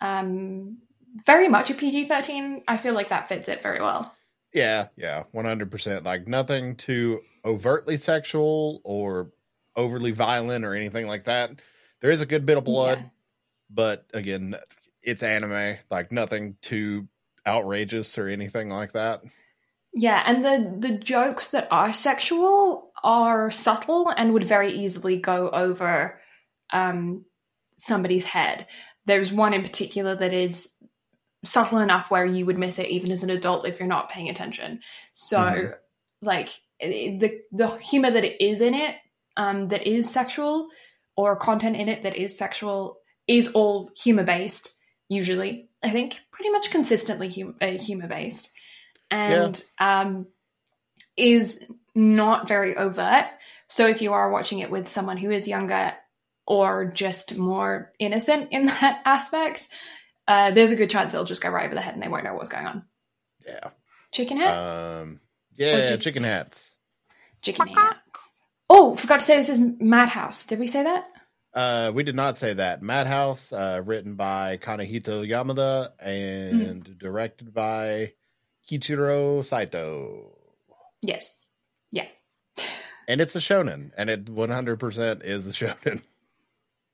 [0.00, 0.78] um,
[1.24, 2.64] very much a PG 13.
[2.68, 4.12] I feel like that fits it very well.
[4.52, 9.30] yeah yeah one hundred percent like nothing too overtly sexual or
[9.76, 11.50] overly violent or anything like that.
[12.00, 13.08] There is a good bit of blood, Yeah.
[13.70, 14.54] but again,
[15.02, 17.08] it's anime, like nothing too
[17.46, 19.22] outrageous or anything like that.
[19.94, 25.50] Yeah, and the the jokes that are sexual are subtle and would very easily go
[25.50, 26.20] over
[26.72, 27.24] um,
[27.78, 28.66] somebody's head.
[29.04, 30.72] There's one in particular that is
[31.44, 34.28] subtle enough where you would miss it even as an adult if you're not paying
[34.28, 34.80] attention.
[35.12, 35.74] So, Mhm.
[36.22, 36.48] like
[36.80, 38.96] the the humor that it is in it,
[39.36, 40.68] um, that is sexual,
[41.16, 44.74] or content in it that is sexual, is all humor based.
[45.08, 48.50] Usually, I think pretty much consistently hum- uh, humor based
[49.10, 50.26] and um,
[51.16, 51.64] is
[51.96, 53.26] not very overt.
[53.68, 55.92] So if you are watching it with someone who is younger
[56.46, 59.68] or just more innocent in that aspect,
[60.28, 62.22] uh, there's a good chance they'll just go right over the head and they won't
[62.24, 62.84] know what's going on.
[63.44, 63.70] Yeah.
[64.12, 64.70] Chicken hats?
[64.70, 65.20] Um
[65.56, 66.70] yeah, did- chicken hats.
[67.42, 68.28] Chicken hats.
[68.68, 70.46] Oh, forgot to say this is Madhouse.
[70.46, 71.04] Did we say that?
[71.54, 72.82] Uh we did not say that.
[72.82, 76.92] Madhouse, uh written by Kanehito Yamada and Hmm.
[76.98, 78.12] directed by
[78.68, 80.36] Keiichiro Saito.
[81.02, 81.45] Yes.
[83.08, 86.02] And it's a shonen, and it 100% is a shonen.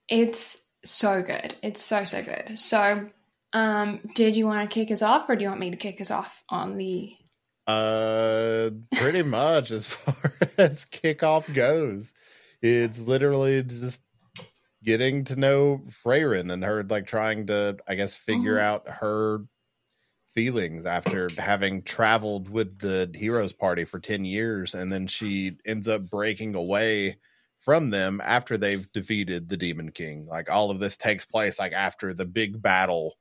[0.09, 1.55] It's so good.
[1.63, 2.59] It's so, so good.
[2.59, 3.09] So,
[3.53, 6.01] um, did you want to kick us off or do you want me to kick
[6.01, 7.17] us off on the
[7.67, 12.13] Uh, pretty much as far as kickoff goes,
[12.61, 14.03] it's literally just
[14.83, 18.63] getting to know Frieren and her like trying to, I guess, figure Mhm.
[18.63, 19.45] out her
[20.35, 25.89] feelings after having traveled with the heroes party for 10 years and then she ends
[25.89, 27.16] up breaking away
[27.59, 30.26] from them after they've defeated the demon king.
[30.26, 33.16] Like all of this takes place like after the big battle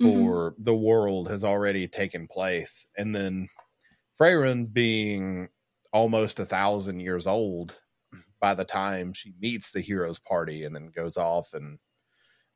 [0.00, 0.26] mm-hmm.
[0.26, 2.86] for the world has already taken place.
[2.96, 3.48] And then
[4.20, 5.48] Frieren being
[5.92, 7.78] almost a thousand years old
[8.40, 11.78] by the time she meets the heroes party and then goes off and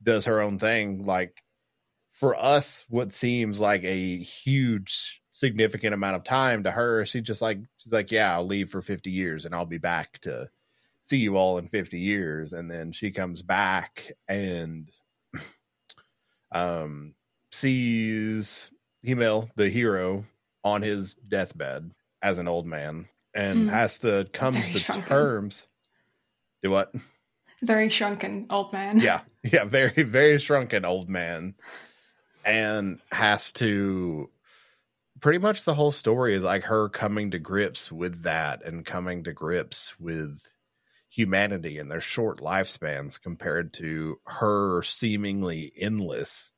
[0.03, 1.41] does her own thing like
[2.19, 7.43] for us what seems like a huge significant amount of time to her she just
[7.43, 10.49] like she's like yeah i'll leave for 50 years and i'll be back to
[11.03, 14.89] see you all in 50 years and then she comes back and
[16.53, 17.14] um
[17.53, 18.71] sees
[19.03, 20.25] Himmel, the hero,
[20.64, 21.93] on his deathbed
[22.23, 23.71] as an old man and Mm.
[23.71, 25.09] has to comes Very to shrunken.
[25.09, 25.67] terms
[26.62, 26.93] do what
[27.62, 28.99] very shrunken old man?
[28.99, 31.55] yeah yeah very very shrunken old man
[32.47, 34.30] and has to
[35.20, 39.24] pretty much the whole story is like her coming to grips with that and coming
[39.24, 40.49] to grips with
[41.09, 46.53] humanity and their short lifespans compared to her seemingly endless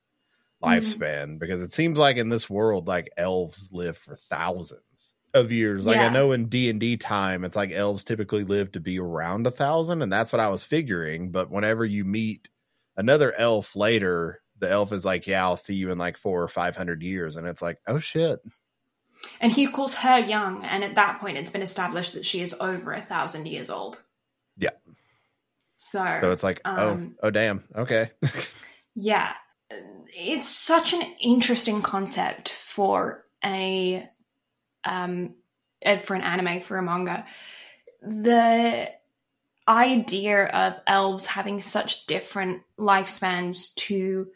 [0.62, 0.74] mm-hmm.
[0.74, 1.38] lifespan.
[1.38, 5.86] Because it seems like in this world like elves live for thousands of years.
[5.86, 9.50] Like i know in d&d time it's like elves typically live to be around a
[9.50, 11.30] thousand and that's what i was figuring.
[11.30, 12.48] But whenever you meet
[12.96, 16.48] another elf later the elf is like yeah i'll see you in like four or
[16.48, 18.40] five hundred years and it's like oh shit
[19.40, 22.54] And he calls her young, and at that point, it's been established that she is
[22.60, 24.00] over a thousand years old.
[24.56, 24.70] Yeah.
[25.76, 28.10] So, so it's like Um, oh oh damn okay
[28.96, 29.32] yeah,
[30.08, 34.08] it's such an interesting concept for a
[34.84, 35.34] um
[36.02, 37.24] for an anime for a manga.
[38.02, 38.90] The
[39.68, 44.28] idea of elves having such different lifespans to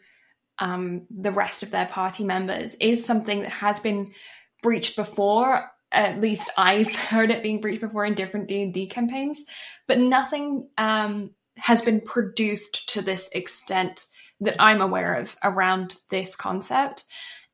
[0.59, 4.13] um, the rest of their party members is something that has been
[4.61, 5.69] breached before.
[5.91, 9.43] At least I've heard it being breached before in different D and D campaigns,
[9.87, 14.05] but nothing um, has been produced to this extent
[14.39, 17.05] that I'm aware of around this concept.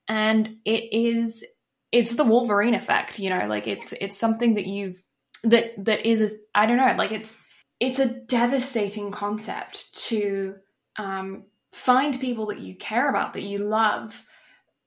[0.07, 1.45] And it is
[1.91, 5.01] it's the Wolverine effect, you know, like it's it's something that you've
[5.43, 7.35] that that is I don't know, like it's
[7.79, 10.55] it's a devastating concept to
[10.97, 14.25] um, find people that you care about, that you love,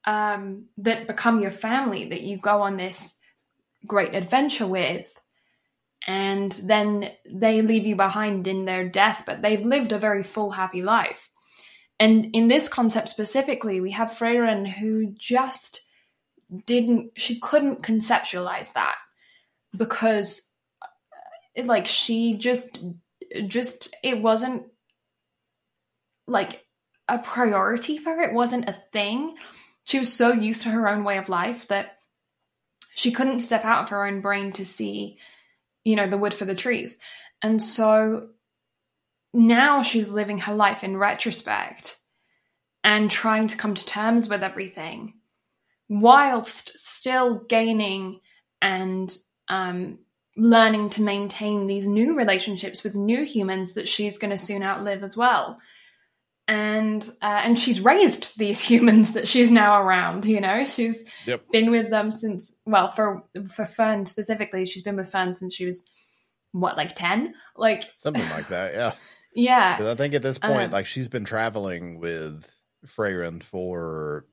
[0.05, 3.19] um, that become your family that you go on this
[3.87, 5.25] great adventure with
[6.07, 10.51] and then they leave you behind in their death but they've lived a very full
[10.51, 11.31] happy life.
[12.01, 15.83] And in this concept specifically we have Frieren who just
[16.67, 18.97] didn't she couldn't conceptualize that
[19.77, 20.51] because
[21.65, 22.85] like she just
[23.47, 24.65] just it wasn't
[26.27, 26.65] like
[27.13, 28.23] a priority for her.
[28.23, 29.37] It wasn't a thing.
[29.85, 31.99] She was so used to her own way of life that
[32.95, 35.19] she couldn't step out of her own brain to see,
[35.85, 36.99] you know, the wood for the trees.
[37.43, 38.29] And so
[39.35, 41.99] now she's living her life in retrospect
[42.83, 45.15] and trying to come to terms with everything
[45.91, 48.21] whilst still gaining
[48.63, 49.15] and
[49.49, 49.99] um,
[50.35, 55.03] learning to maintain these new relationships with new humans that she's going to soon outlive
[55.03, 55.59] as well
[56.53, 60.25] and uh, and she's raised these humans that she's now around.
[60.25, 61.45] You know, she's Yep.
[61.51, 63.23] been with them since well for
[63.55, 65.83] for Fern specifically, she's been with Fern since she was
[66.53, 68.93] what like ten, like Something like that, yeah.
[69.35, 72.51] yeah, 'Cause I think at this point, Uh, like she's been traveling with
[72.87, 74.27] Frieren for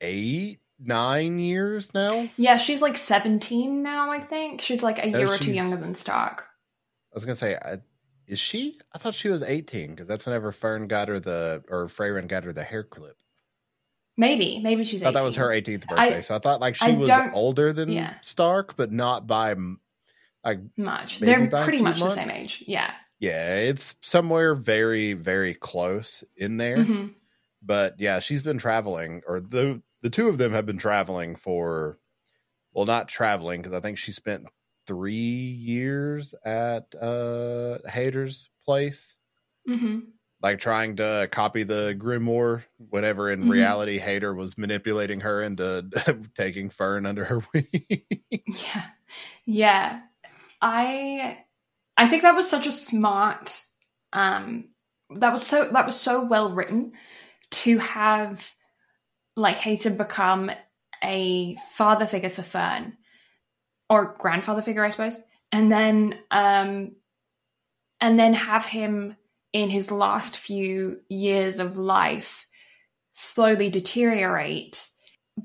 [0.00, 2.28] eight, nine years now.
[2.36, 2.56] Yeah.
[2.56, 4.10] She's like seventeen now.
[4.10, 6.44] I think she's like a No, year or two younger than Stark.
[7.12, 7.78] I was gonna say, I,
[8.26, 8.78] is she?
[8.94, 12.44] I thought she was eighteen because that's whenever Fern got her the or Frieren got
[12.44, 13.16] her the hair clip.
[14.16, 15.02] Maybe maybe she's.
[15.02, 16.22] I thought that was her 18th I- birthday.
[16.22, 18.14] so I thought like she I was older than yeah.
[18.20, 19.54] Stark, but not by
[20.44, 21.20] like much.
[21.20, 22.62] maybe They're pretty much the same age.
[22.66, 22.92] Yeah.
[23.20, 26.82] yeah, it's somewhere very very close in there.
[26.84, 27.06] hmm
[27.62, 31.98] But yeah, she's been traveling, or the the two of them have been traveling for,
[32.74, 34.44] well, not traveling because I think she spent
[34.86, 39.16] three years at uh Hader's place,
[39.66, 40.12] hmm
[40.42, 42.64] like trying to copy the grimoire.
[42.90, 43.48] Whenever in Mhm.
[43.48, 45.88] reality, Hader was manipulating her into
[46.36, 47.66] taking Fern under her wing.
[48.46, 48.86] Yeah.
[49.46, 50.00] Yeah.
[50.62, 51.44] I
[51.96, 53.62] I think that was such a smart
[54.12, 54.70] um
[55.16, 56.92] that was so that was so well written
[57.52, 58.50] to have
[59.36, 60.50] like Hater become
[61.04, 62.96] a father figure for Fern
[63.92, 65.18] or grandfather figure I suppose
[65.52, 66.92] and then um
[68.00, 69.16] and then have him
[69.52, 72.46] in his last few years of life
[73.12, 74.88] slowly deteriorate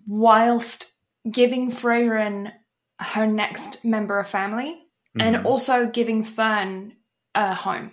[0.08, 0.94] whilst
[1.30, 2.52] giving Frieren
[3.00, 4.82] her next member of family
[5.20, 5.46] and Mhm.
[5.46, 6.96] also giving Fern
[7.36, 7.92] a home.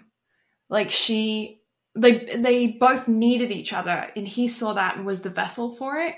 [0.69, 1.61] Like she
[1.97, 5.99] they they both needed each other and he saw that and was the vessel for
[5.99, 6.15] it.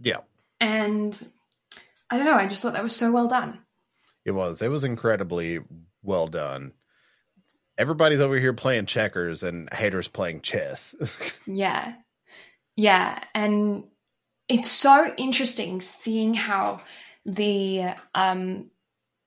[0.00, 0.20] yeah,
[0.60, 1.12] And
[2.10, 3.60] I don't know, I just thought that was so well done.
[4.28, 4.60] It was.
[4.60, 5.60] It was incredibly
[6.02, 6.74] well done.
[7.78, 10.94] Everybody's over here playing checkers, and haters playing chess.
[11.46, 11.94] Yeah.
[12.76, 13.24] Yeah.
[13.34, 13.84] And
[14.48, 16.82] it's so interesting seeing how
[17.24, 18.70] the um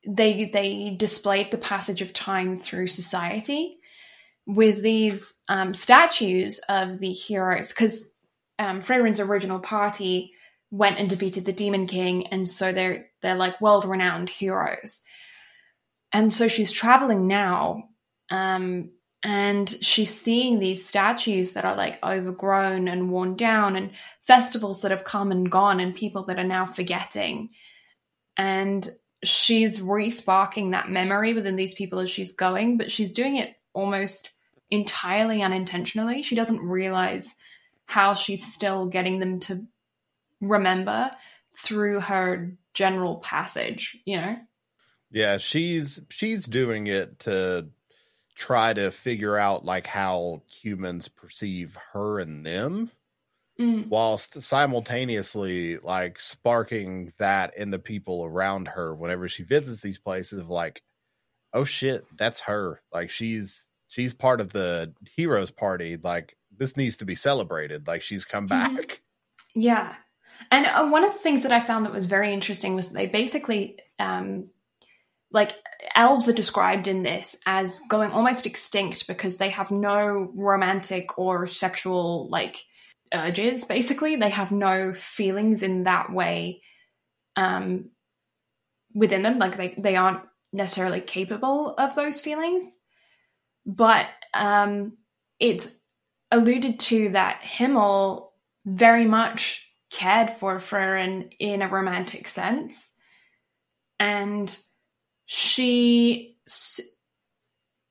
[0.08, 3.80] they they displayed the passage of time through society
[4.46, 8.12] with these um, statues of the heroes because
[8.60, 10.34] um, Frieren's original party
[10.70, 15.04] went and defeated the Demon King, and so they're they're like world renowned heroes.
[16.14, 17.90] And so she's traveling now,
[18.30, 18.92] um,
[19.24, 23.92] and she's seeing these statues that are like overgrown and worn down, and
[24.22, 27.50] festivals that have come and gone, and people that are now forgetting.
[28.36, 28.90] And
[29.24, 34.32] she's re-sparking that memory within these people as she's going, but she's doing it almost
[34.70, 36.24] entirely unintentionally.
[36.24, 37.36] She doesn't realize
[37.86, 39.66] how she's still getting them to
[40.40, 41.12] remember
[41.56, 44.38] through her general passage, you know?
[45.12, 47.68] Yeah, she's she's doing it to
[48.36, 52.92] try to figure out like how humans perceive her and them
[53.60, 53.90] Mm.
[53.90, 60.40] whilst simultaneously like sparking that in the people around her whenever she visits these places
[60.40, 60.82] of like
[61.54, 66.98] oh shit that's her like she's she's part of the heroes party like this needs
[66.98, 68.50] to be celebrated like she's come Mhm.
[68.78, 69.02] back
[69.54, 69.96] Yeah.
[70.50, 73.08] And uh, one of the things that I found that was very interesting was they
[73.08, 74.50] basically, um,
[75.32, 75.54] like,
[75.96, 81.48] elves are described in this as going almost extinct because they have no romantic or
[81.48, 82.58] sexual, like,
[83.14, 84.16] urges, basically.
[84.16, 86.62] They have no feelings in that way
[87.36, 87.92] um,
[88.94, 89.38] within them.
[89.38, 90.24] Like, they, they aren't
[90.54, 92.64] necessarily capable of those feelings.
[93.66, 94.98] But um,
[95.40, 95.76] it's
[96.32, 98.34] alluded to that Himmel
[98.66, 102.94] very much cared for Frieren in a romantic sense.
[104.00, 104.58] And
[105.26, 106.38] she,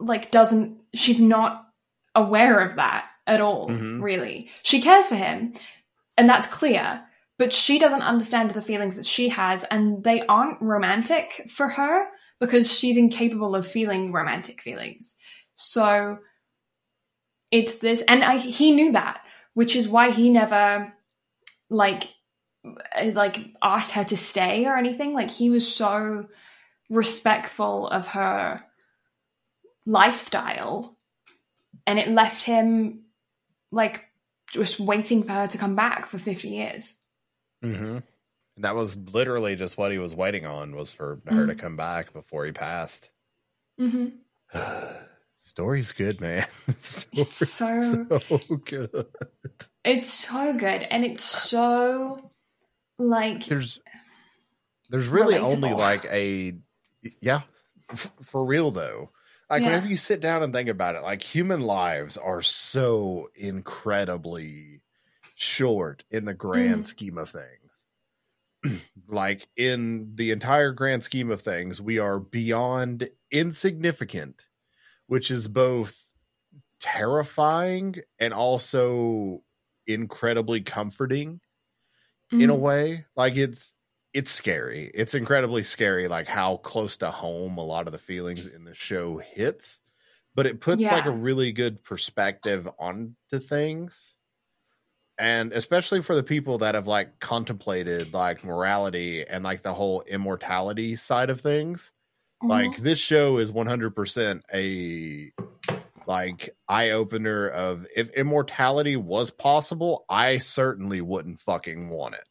[0.01, 1.67] like, doesn't, she's not
[2.15, 4.03] aware of that at all, Mhm.
[4.03, 4.51] really.
[4.63, 5.55] She cares for him,
[6.17, 7.07] and that's clear,
[7.39, 12.09] but she doesn't understand the feelings that she has, and they aren't romantic for her
[12.41, 15.17] because she's incapable of feeling romantic feelings.
[15.55, 16.19] So
[17.51, 19.21] it's this, and I, he knew that,
[19.55, 20.93] which is why he never
[21.71, 22.12] like
[23.14, 25.14] like asked her to stay or anything.
[25.14, 26.29] Like he was so
[26.91, 28.62] respectful of her
[29.87, 30.99] lifestyle,
[31.87, 33.05] and it left him
[33.73, 34.05] like
[34.53, 36.99] just waiting for her to come back for 50 years.
[37.64, 37.99] Mm-hmm.
[38.59, 42.12] That was literally just what he was waiting on was for her to come back
[42.12, 43.11] before he passed.
[43.81, 44.09] Mm-hmm.
[45.43, 46.47] Story's good, man.
[46.68, 47.07] It's
[47.49, 49.07] so- so good.
[49.84, 52.30] It's so good, and it's so
[52.99, 53.80] like There's
[54.91, 56.53] there's really only like a
[57.20, 57.41] yeah,
[57.91, 59.11] f- for real though.
[59.49, 59.68] Like Yeah.
[59.68, 64.82] whenever you sit down and think about it, like human lives are so incredibly
[65.34, 66.84] short in the grand Mhm.
[66.84, 67.86] scheme of things.
[69.09, 74.47] like in the entire grand scheme of things, we are beyond insignificant,
[75.11, 76.13] which is both
[76.81, 79.43] terrifying and also
[79.87, 81.41] incredibly comforting
[82.39, 82.57] in a Mhm.
[82.57, 83.05] way.
[83.17, 83.77] Like it's
[84.13, 84.91] it's scary.
[84.95, 88.75] It's incredibly scary like how close to home a lot of the feelings in the
[88.75, 89.81] show hits.
[90.35, 94.17] But it puts like a really good perspective onto things.
[95.19, 100.03] And especially for the people that have like contemplated like morality and like the whole
[100.03, 101.93] immortality side of things.
[102.43, 102.76] Like Mhm.
[102.78, 105.32] this show is 100% a
[106.07, 112.24] like eye opener of if immortality was possible, I certainly wouldn't fucking want it.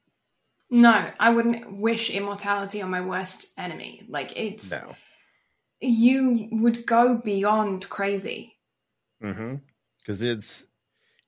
[0.71, 4.03] no, I wouldn't wish immortality on my worst enemy.
[4.07, 4.95] Like it's No.
[5.79, 8.55] you would go beyond crazy.
[9.23, 9.55] Mm-hmm.
[9.99, 10.67] Because it's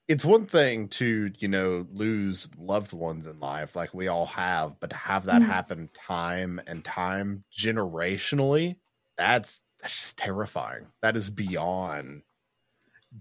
[0.08, 4.80] it's one thing to you know lose loved ones in life like we all have,
[4.80, 5.42] but to have that Mhm.
[5.44, 8.78] happen time and time generationally,
[9.18, 10.92] that's that's just terrifying.
[11.02, 12.24] That is beyond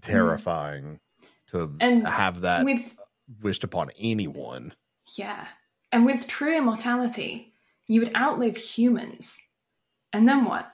[0.01, 0.99] terrifying
[1.47, 2.99] to And have that With
[3.41, 4.73] wished upon anyone.
[5.17, 5.47] yeah,
[5.91, 7.53] and with true immortality,
[7.87, 9.39] you would outlive humans,
[10.13, 10.73] and then what?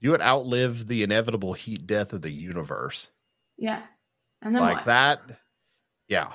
[0.00, 3.12] You would outlive the inevitable heat death of the universe.
[3.58, 3.86] Yeah,
[4.42, 4.84] and then like what?
[4.86, 5.20] that.
[6.08, 6.32] Yeah.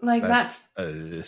[0.00, 1.22] Like that- that's Uh,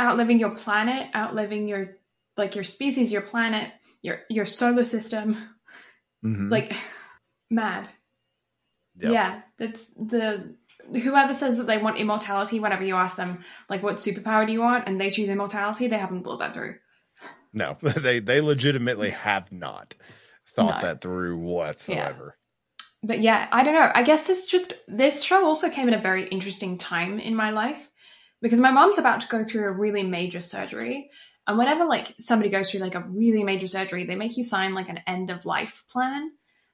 [0.00, 1.96] outliving your planet, outliving your
[2.36, 3.72] like your species, your planet,
[4.02, 5.36] your your solar system.
[6.24, 6.50] mhm.
[6.50, 6.74] Like
[7.50, 7.88] mad.
[8.98, 9.12] Yep.
[9.12, 10.54] Yeah, that's the
[10.90, 12.60] whoever says that they want immortality.
[12.60, 15.98] Whenever you ask them, like, what superpower do you want, and they choose immortality, they
[15.98, 16.76] haven't thought that through.
[17.52, 19.94] No, they they legitimately have not
[20.48, 20.88] thought No.
[20.88, 22.36] that through whatsoever.
[23.06, 23.90] But yeah, I don't know.
[23.94, 27.50] I guess this just this show also came at a very interesting time in my
[27.50, 27.88] life
[28.42, 31.08] because my mom's about to go through a really major surgery.
[31.46, 34.74] And whenever like somebody goes through like a really major surgery, they make you sign
[34.74, 36.32] like an end of life plan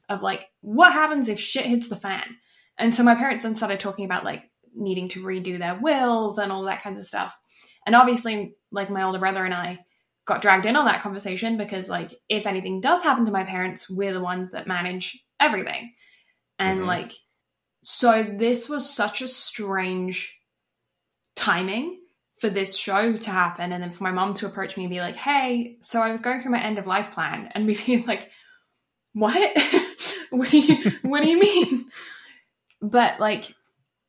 [0.09, 2.25] of like what happens if shit hits the fan.
[2.79, 6.51] And so my parents then started talking about like needing to redo their wills and
[6.51, 7.39] all that kinds of stuff.
[7.85, 9.81] And obviously, like my older brother and I
[10.25, 13.91] got dragged in on that conversation because like if anything does happen to my parents,
[13.91, 15.93] we're the ones that manage everything.
[16.63, 16.87] And Mhm.
[16.87, 17.13] like
[17.83, 20.39] so this was such a strange
[21.35, 22.01] timing
[22.39, 25.01] for this show to happen and then for my mom to approach me and be
[25.01, 28.07] like, "Hey, so I was going through my end of life plan." And me being
[28.13, 28.31] like,
[29.13, 29.59] "What?
[30.31, 31.91] what do you what do you mean?"
[32.81, 33.55] But like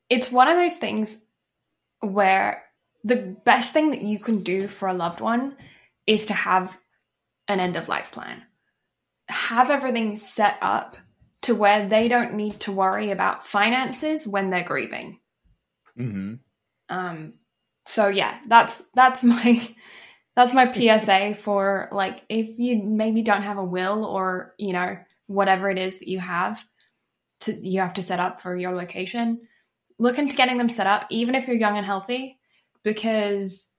[0.10, 1.24] it's one of those things
[2.01, 2.64] where
[3.04, 5.58] the best thing that you can do for a loved one
[6.06, 6.78] is to have
[7.47, 8.43] an end of life plan.
[9.30, 10.97] Have everything set up
[11.44, 15.20] to where they don't need to worry about finances when they're grieving.
[15.96, 16.36] hmm
[16.89, 17.34] Um
[17.86, 19.62] so yeah, that's that's my
[20.36, 24.98] that's my PSA for like if you maybe don't have a will or, you know,
[25.28, 26.64] whatever it is that you have
[27.41, 29.41] to you have to set up for your location,
[30.00, 32.39] look into getting them set up even if you're young and healthy
[32.84, 33.70] because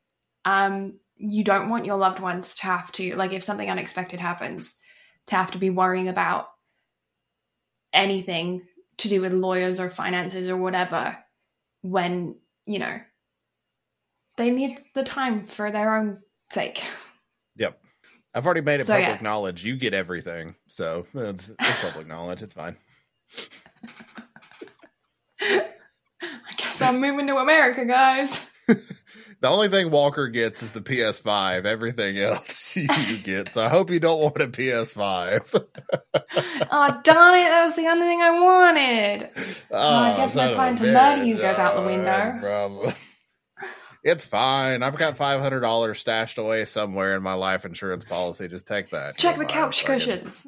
[0.44, 4.78] um you don't want your loved ones to have to like if something unexpected happens
[5.26, 6.48] to have to be worrying about
[7.94, 8.62] anything
[8.98, 11.16] to do with lawyers or finances or whatever
[11.82, 12.34] when
[12.66, 12.98] you know
[14.36, 16.18] they need the time for their own
[16.50, 16.82] sake
[17.56, 17.80] Yep.
[18.34, 19.22] I've already made it So, public yeah.
[19.22, 19.64] knowledge.
[19.64, 22.42] You get everything, so it's, it's public knowledge.
[22.42, 22.76] It's fine.
[25.40, 28.40] i guess i'm moving to america guys
[29.44, 31.66] The only thing Walker gets is the PS5.
[31.66, 33.52] Everything else you get.
[33.52, 35.66] So I hope you don't want a PS5.
[36.70, 39.28] oh darn it that was the only thing i wanted
[39.70, 42.38] oh, I guess my plan to murder you goes out the Oh, window.
[42.40, 42.94] problem.
[44.02, 44.82] It's fine.
[44.82, 48.48] I've got five hundred dollars stashed away somewhere in my life insurance policy.
[48.48, 49.18] Just take that.
[49.18, 50.46] Check the couch cushions.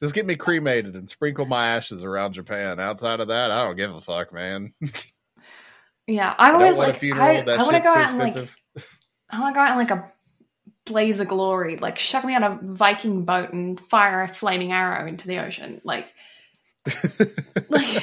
[0.00, 2.80] Just get me cremated and sprinkle my ashes around Japan.
[2.80, 4.72] Outside of that, I don't give a fuck, man.
[6.08, 6.96] Yeah, I I always like.
[6.96, 7.24] a funeral.
[7.26, 8.48] I, that I want to shit's go too out and like.
[9.30, 10.12] I want to go out in like a
[10.86, 15.06] blaze of glory, like shuck me on a Viking boat and fire a flaming arrow
[15.06, 16.12] into the ocean, like.
[17.68, 18.02] like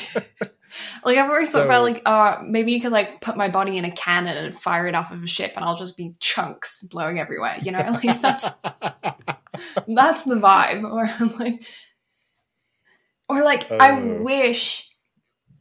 [1.04, 3.78] like I've always thought So- about like uh maybe you could like put my body
[3.78, 6.84] in a cannon and fire it off of a ship and I'll just be chunks
[6.84, 7.80] blowing everywhere, you know?
[7.80, 8.50] Like that's
[9.88, 10.84] that's the vibe.
[10.84, 11.08] Or
[11.40, 11.64] like
[13.30, 14.22] or like I Uh.
[14.22, 14.90] wish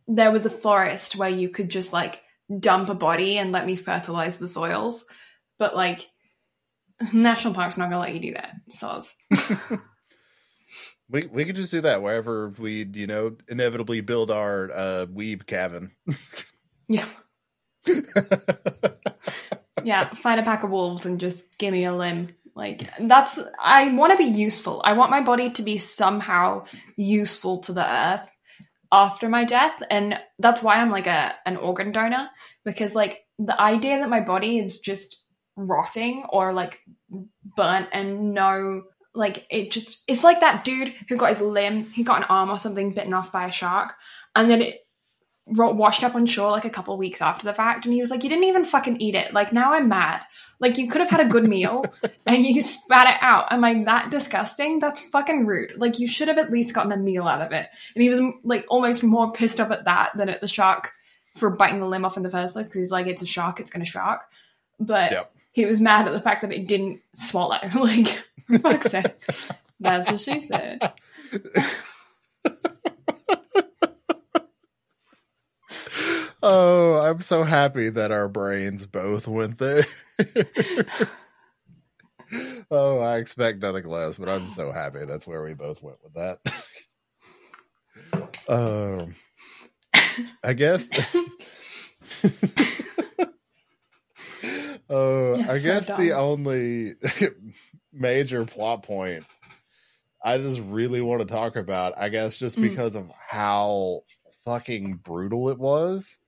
[0.09, 2.21] there was a forest where you could just like
[2.59, 5.05] dump a body and let me fertilize the soils.
[5.59, 6.09] But like
[7.13, 8.55] National Park's not gonna let you do that.
[8.71, 9.03] So
[11.09, 15.47] we we could just do that wherever we, you know, inevitably build our uh weeb
[15.47, 15.93] cabin.
[16.89, 17.07] yeah.
[19.85, 22.35] Yeah, find a pack of wolves and just give me a limb.
[22.57, 24.81] Like that's I want to be useful.
[24.85, 26.65] I want my body to be somehow
[26.97, 28.35] useful to the earth
[28.93, 32.29] after my death and that's why I'm like a an organ donor
[32.65, 35.25] because like the idea that my body is just
[35.57, 36.81] rotting or like
[37.57, 38.83] burnt and no
[39.15, 42.51] like it just it's like that dude who got his limb, he got an arm
[42.51, 43.95] or something bitten off by a shark
[44.35, 44.84] and then it
[45.47, 48.23] washed up on shore like a couple weeks after the fact and he was like
[48.23, 49.35] you didn't even fucking eat it.
[49.35, 50.23] Like now i'm mad.
[50.59, 51.85] Like you could have had a good meal
[52.27, 53.53] and you spat it out.
[53.53, 54.79] Am i that disgusting?
[54.79, 55.77] That's fucking rude.
[55.77, 57.69] Like you should have at least gotten a meal out of it.
[57.95, 60.93] And he was like almost more pissed off at that than at the shark
[61.35, 63.61] for biting the limb off in the first place because he's like it's a shark.
[63.61, 64.23] It's gonna shark.
[64.81, 65.33] But Yep.
[65.53, 67.59] he was mad at the fact that it didn't swallow.
[67.75, 69.07] Like for fuck's sake.
[69.81, 70.93] That's what she said
[76.45, 79.85] oh, I'm so happy that our brains both went there.
[82.71, 86.15] oh, I expect nothing less, but I'm so happy that's where we both went with
[86.15, 86.39] that.
[88.49, 89.15] um,
[90.45, 90.89] I guess.
[94.91, 96.91] Oh, I so guess the only
[97.93, 99.25] major plot point
[100.23, 102.63] I just really want to talk about, I guess, just Mm.
[102.63, 104.03] because of how
[104.45, 106.19] fucking brutal it was,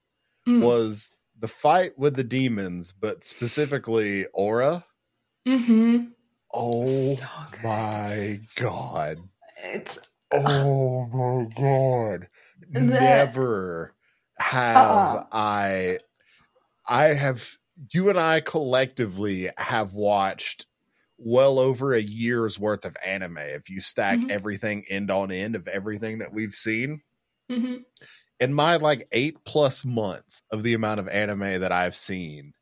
[0.49, 0.63] Mm.
[0.63, 4.85] was the fight with the demons, but specifically Aura.
[5.47, 6.05] mm-hmm
[6.55, 7.25] Oh so
[7.63, 9.19] my god.
[9.65, 9.99] it's
[10.33, 12.29] Oh my god.
[12.73, 13.95] The- Never
[14.39, 15.25] have Uh-uh.
[15.33, 15.99] I
[16.89, 17.57] I have
[17.93, 20.67] you and I collectively have watched
[21.19, 24.31] well over a year's worth of anime if you stack Mhm.
[24.31, 27.03] everything end on end of everything that we've seen.
[27.51, 27.85] mhm.
[28.39, 32.53] In my like 8 plus months of the amount of anime that I've seen,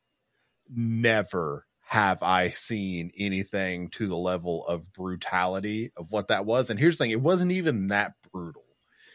[0.69, 6.71] never have I seen anything to the level of brutality of what that was.
[6.71, 8.65] And here's the thing, it wasn't even that brutal.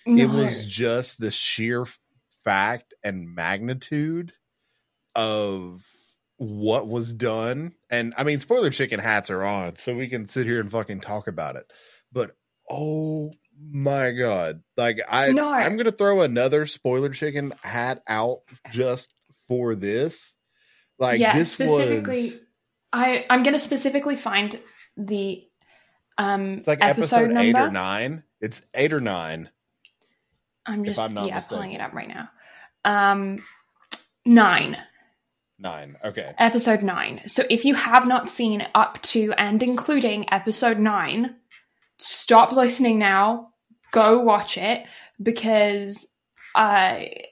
[0.05, 1.86] It was just the sheer
[2.43, 4.34] fact and magnitude
[5.14, 5.86] of
[6.38, 7.74] what was done.
[7.91, 11.01] And i mean spoiler chicken hats are on so we can sit here and fucking
[11.01, 11.72] talk about it.
[12.12, 12.32] But
[12.70, 13.32] oh
[13.72, 15.49] my god like i No.
[15.51, 18.39] i'm gonna throw another spoiler chicken hat out
[18.72, 19.14] just
[19.47, 20.36] for this
[20.97, 22.22] like yeah, this specifically.
[22.24, 22.39] was
[22.91, 24.60] I I'm gonna specifically find
[24.97, 25.43] the
[26.18, 27.68] um it's like episode, episode, eight number.
[27.70, 29.49] or nine it's eight or nine
[30.66, 32.30] I'm just I'm not yeah pulling it up right now.
[32.86, 33.43] Um,
[34.26, 34.78] nine
[35.57, 37.22] nine okay episode nine.
[37.28, 41.36] So if you have not seen up to and including episode nine,
[41.97, 43.49] stop listening now.
[43.92, 44.84] Go watch it
[45.22, 46.08] because
[46.56, 47.26] I,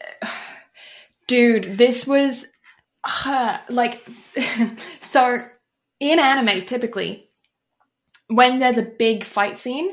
[1.27, 2.47] dude, this was
[3.25, 4.05] uh, like
[4.99, 5.45] so
[5.99, 7.29] in anime typically
[8.27, 9.89] when there's a big fight scene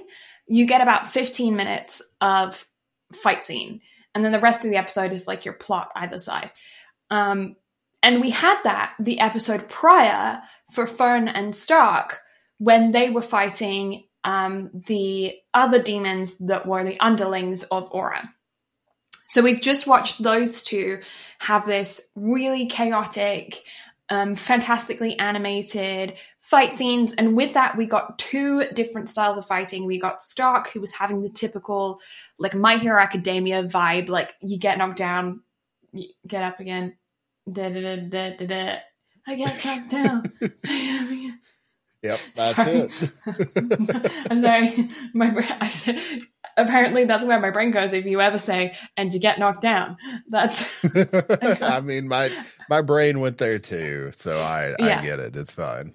[0.47, 2.67] you get about 15 minutes of
[3.15, 3.81] fight scene
[4.15, 6.53] and then the rest of the episode is like your plot either side.
[7.11, 7.57] Um,
[8.03, 10.43] and we had that the episode prior
[10.73, 12.19] for fern and stark
[12.59, 18.29] when they were fighting um, the other demons that were the underlings of aura
[19.27, 21.01] so we've just watched those two
[21.39, 23.63] have this really chaotic
[24.11, 27.15] um, fantastically animated fight scenes.
[27.15, 29.87] And with that, we got two different styles of fighting.
[29.87, 32.01] We got Stark, who was having the typical,
[32.39, 35.41] like, My Hero Academia vibe, like, you get knocked down,
[35.93, 36.97] you get up again,
[37.51, 38.77] da da da da da da.
[39.27, 40.23] I get knocked down.
[40.43, 41.41] I get up again.
[42.05, 42.87] Yep that's Sorry.
[42.87, 43.11] it
[44.31, 44.89] I'm sorry.
[45.15, 46.01] My bra- I said
[46.57, 49.97] apparently that's where my brain goes if you ever say and you get knocked down
[50.31, 50.65] that's
[51.63, 52.31] I mean, my
[52.71, 55.01] my brain went there too, so I Yeah.
[55.01, 55.37] I get it.
[55.37, 55.95] It's fine.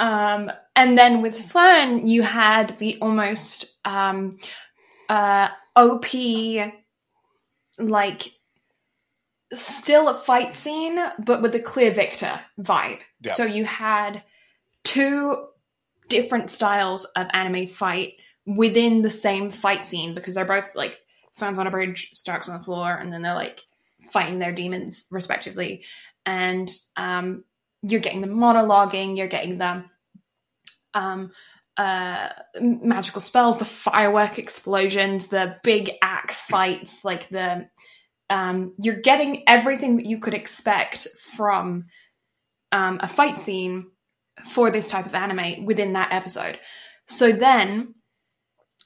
[0.00, 4.38] um and then with fern you had the almost um
[5.08, 6.06] uh op
[7.78, 8.22] like
[9.52, 13.34] still a fight scene but with a clear victor vibe Yeah.
[13.34, 14.22] so you had
[14.84, 15.46] two
[16.08, 18.14] different styles of anime fight
[18.46, 20.98] within the same fight scene because they're both like
[21.32, 23.64] fans on a bridge, Stark's on the floor, and then they're like
[24.10, 25.84] fighting their demons respectively.
[26.26, 27.44] And um,
[27.82, 29.84] you're getting the monologuing, you're getting the
[30.94, 31.32] um,
[31.76, 32.28] uh,
[32.60, 37.68] magical spells, the firework explosions, the big axe fights, like the
[38.28, 41.86] um, you're getting everything that you could expect from
[42.70, 43.86] um, a fight scene
[44.44, 46.58] for this type of anime within that episode.
[47.06, 47.94] So then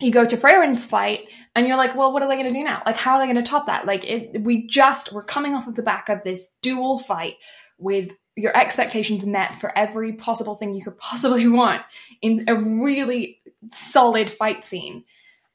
[0.01, 2.65] you go to Frieren's fight and you're like, well, what are they going to do
[2.65, 2.83] now?
[2.85, 3.87] Like, how are they going to top that?
[3.87, 7.35] Like, it, we just, we're coming off of the back of this dual fight
[7.79, 11.83] with your expectations met for every possible thing you could possibly want
[12.21, 13.41] in a really
[13.73, 15.05] solid fight scene.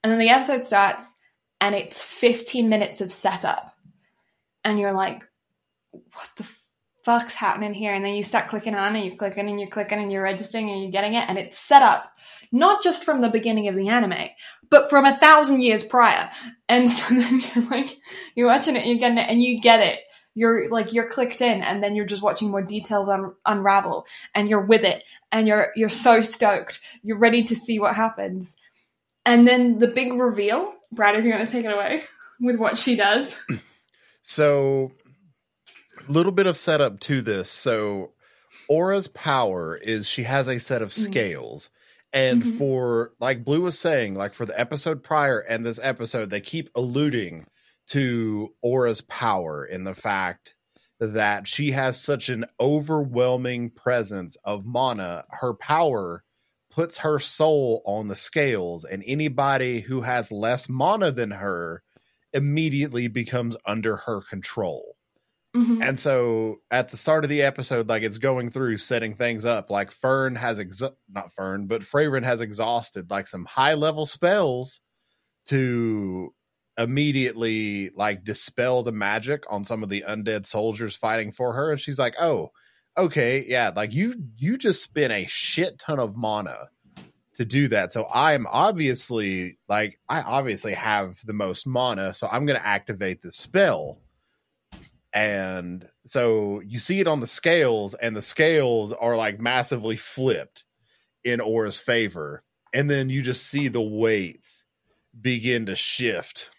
[0.03, 1.13] And then the episode starts
[1.59, 3.73] and it's 15 minutes of setup.
[4.63, 5.23] And you're like,
[5.91, 6.43] what the
[7.09, 7.95] fuck's happening here?
[7.95, 10.69] And then you start clicking on and you're clicking and you're clicking and you're registering
[10.69, 11.27] and you're getting it.
[11.27, 12.11] And it's set up
[12.51, 14.29] not just from the beginning of the anime,
[14.69, 16.29] but from a thousand years prior.
[16.67, 17.97] And so then you're like,
[18.35, 20.01] you're watching it, you're getting it, and you get it.
[20.35, 24.05] You're like, you're clicked in, and then you're just watching more details un- unravel,
[24.35, 26.79] and you're with it, and you're you're so stoked.
[27.01, 28.55] You're ready to see what happens.
[29.25, 32.03] And then the big reveal, Brad, if you want to take it away
[32.39, 33.35] with what she does.
[34.21, 34.91] So,
[36.11, 37.49] little bit of setup to this.
[37.49, 38.13] So,
[38.67, 41.03] Aura's power is she has a set of Mhm.
[41.09, 41.69] scales.
[42.11, 42.57] And Mhm.
[42.57, 46.69] for, like Blue was saying, like for the episode prior and this episode, they keep
[46.75, 47.45] alluding
[47.89, 50.55] to Aura's power in the fact
[50.99, 55.25] that she has such an overwhelming presence of mana.
[55.29, 56.23] Her power
[56.69, 61.83] puts her soul on the scales, and anybody who has less mana than her
[62.33, 64.95] immediately becomes under her control.
[65.55, 65.81] Mhm.
[65.83, 69.69] And so at the start of the episode, like it's going through setting things up,
[69.71, 74.79] like Fern has ex- not Fern, but Frieren has exhausted like some high level spells
[75.47, 76.33] to
[76.77, 81.71] immediately like dispel the magic on some of the undead soldiers fighting for her.
[81.71, 82.49] And she's like, Oh,
[82.97, 86.69] okay, yeah, like you you just spent a shit ton of mana
[87.35, 87.91] to do that.
[87.91, 93.31] So I'm obviously like I obviously have the most mana, so I'm gonna activate the
[93.31, 93.99] spell
[95.13, 100.65] and so you see it on the scales and the scales are like massively flipped
[101.23, 102.43] in Aura's favor.
[102.73, 104.65] And then you just see the weights
[105.19, 106.51] begin to shift.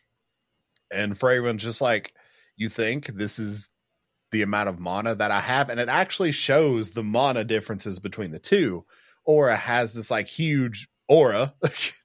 [0.93, 2.13] And Frieren's just like
[2.57, 3.69] you think this is
[4.33, 5.71] the amount of mana that I have?
[5.71, 8.85] And it actually shows the mana differences between the two.
[9.25, 11.55] Aura has this like huge aura.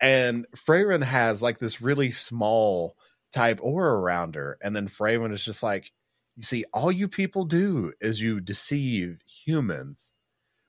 [0.00, 2.96] And Frieren has like this really small
[3.32, 4.58] type aura around her.
[4.62, 5.92] And then Frieren is just like,
[6.36, 10.12] you see, all you people do is you deceive humans.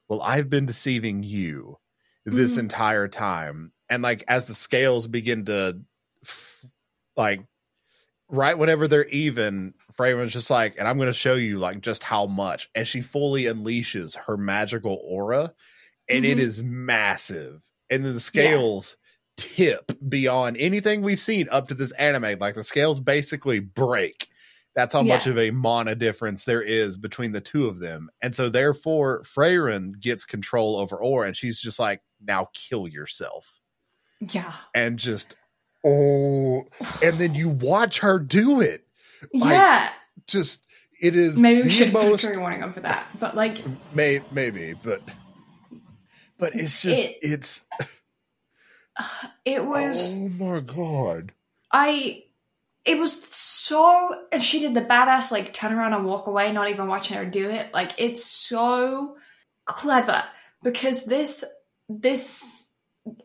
[0.10, 1.78] Well, I've been deceiving you
[2.26, 2.60] this Mhm.
[2.60, 3.74] entire time.
[3.90, 5.82] And like, as the scales begin to
[6.24, 6.66] f-
[7.16, 7.42] like,
[8.30, 12.04] right whenever they're even, Frieren's just like, and I'm going to show you like just
[12.04, 12.70] how much.
[12.76, 15.54] And she fully unleashes her magical aura,
[16.10, 16.42] and it Mhm.
[16.42, 17.64] is massive.
[17.90, 18.98] And then the scales
[19.42, 22.40] tip beyond anything we've seen up to this anime.
[22.40, 24.28] Like the scales basically break.
[24.76, 28.10] That's how much of a mana difference there is between the two of them.
[28.22, 33.60] And so therefore Frieren gets control over Aura and she's just like, now kill yourself.
[34.22, 34.54] Yeah.
[34.74, 35.36] And just
[35.86, 36.64] oh
[37.04, 38.86] and then you watch her do it.
[39.34, 39.90] Like, yeah.
[40.28, 40.66] Just
[41.02, 43.06] it is Maybe we should put a most trigger warning on for that.
[43.20, 43.62] But like,
[43.94, 45.02] may, maybe, but
[46.38, 47.66] but it's just It- it's
[49.46, 50.14] it was.
[50.14, 51.34] oh my god.
[51.72, 52.24] I
[52.84, 56.70] it was so and she did the badass like turn around and walk away, not
[56.70, 57.74] even watching her do it.
[57.74, 59.18] Like it's so
[59.66, 60.24] clever
[60.64, 61.44] because this
[61.88, 62.72] this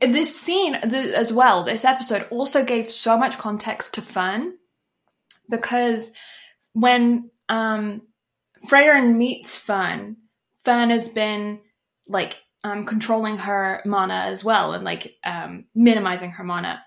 [0.00, 4.54] this scene as well, this episode also gave so much context to Fern
[5.48, 6.12] because
[6.72, 8.02] when um
[8.66, 10.16] Frieren meets Fern,
[10.64, 11.60] Fern has been
[12.08, 16.82] like um controlling her mana as well and like um minimizing her mana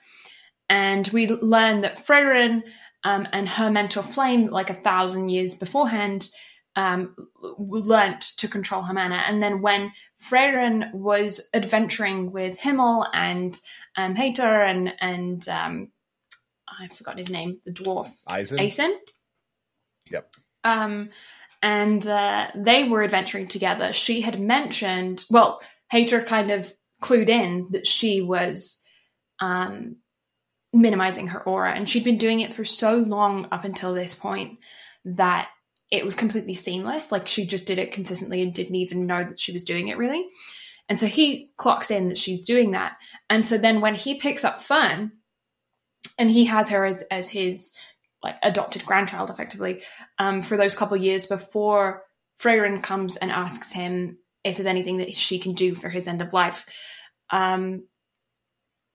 [0.69, 2.63] and we learn that Frieren
[3.03, 6.29] um, and her mentor Flamme, like a thousand years beforehand,
[6.75, 7.15] um,
[7.57, 9.23] learnt to control her mana.
[9.27, 13.59] And then when Frieren was adventuring with Himmel and
[13.97, 15.91] um, Hater and and um,
[16.67, 18.59] I forgot his name, the dwarf Eisen.
[18.59, 18.95] Asen.
[20.11, 20.33] Yep.
[20.63, 21.09] Um,
[21.61, 23.93] and uh, they were adventuring together.
[23.93, 28.81] She had mentioned, well, Hater kind of clued in that she was
[29.39, 29.97] um,
[30.73, 34.59] minimizing her aura, and she'd been doing it for so long up until this point
[35.05, 35.49] that
[35.91, 37.11] it was completely seamless.
[37.11, 39.97] Like she just did it consistently and didn't even know that she was doing it
[39.97, 40.27] really.
[40.87, 42.97] And so he clocks in that she's doing that.
[43.29, 45.11] And so then when he picks up Fern
[46.17, 47.73] and he has her as, as his
[48.23, 49.81] like adopted grandchild effectively
[50.17, 52.03] um, for those couple years before
[52.41, 56.21] Frieren comes and asks him if there's anything that she can do for his end
[56.21, 56.65] of life.
[57.29, 57.83] Um,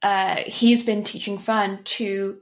[0.03, 2.39] uh, he's been teaching Fern to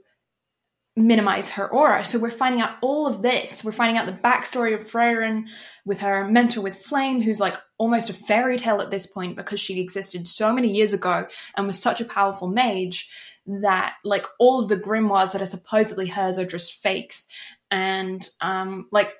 [0.94, 2.04] minimize her aura.
[2.04, 3.64] So we're finding out all of this.
[3.64, 5.44] We're finding out the backstory of Frieren
[5.86, 9.58] with her mentor with Flamme, who's like almost a fairy tale at this point because
[9.58, 11.26] she existed so many years ago
[11.56, 13.10] and was such a powerful mage
[13.46, 17.26] that like all of the grimoires that are supposedly hers are just fakes.
[17.70, 19.14] And um like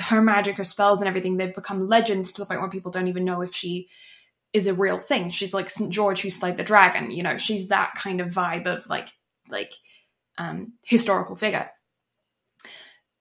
[0.00, 3.08] her magic, her spells and everything, they've become legends to the point where people don't
[3.08, 3.88] even know if she
[4.52, 5.30] is a real thing.
[5.30, 5.92] She's like St.
[5.92, 9.08] George who slayed the dragon, you know, she's that kind of vibe of like
[9.48, 9.72] like
[10.38, 11.70] um, historical figure.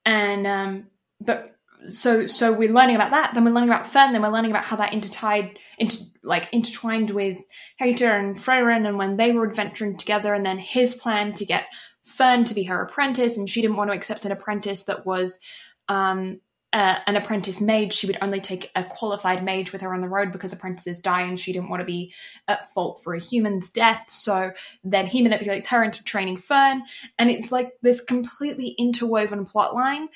[0.06, 0.88] And um,
[1.20, 3.34] but so so we're learning about that.
[3.34, 4.14] Then we're learning about Fern.
[4.14, 7.40] Then we're learning about how that intertied, inter, like intertwined with
[7.80, 11.66] Heiter and Frieren, and when they were adventuring together, and then his plan to get
[12.04, 15.40] Fern to be her apprentice, and she didn't want to accept an apprentice that was
[15.88, 16.40] um,
[16.74, 20.08] uh, an apprentice mage, she would only take a qualified mage with her on the
[20.08, 22.14] road because apprentices die and she didn't want to be
[22.48, 24.04] at fault for a human's death.
[24.10, 24.52] So
[24.84, 26.84] then he manipulates her into training Fern.
[27.18, 30.10] And it's like this completely interwoven plot line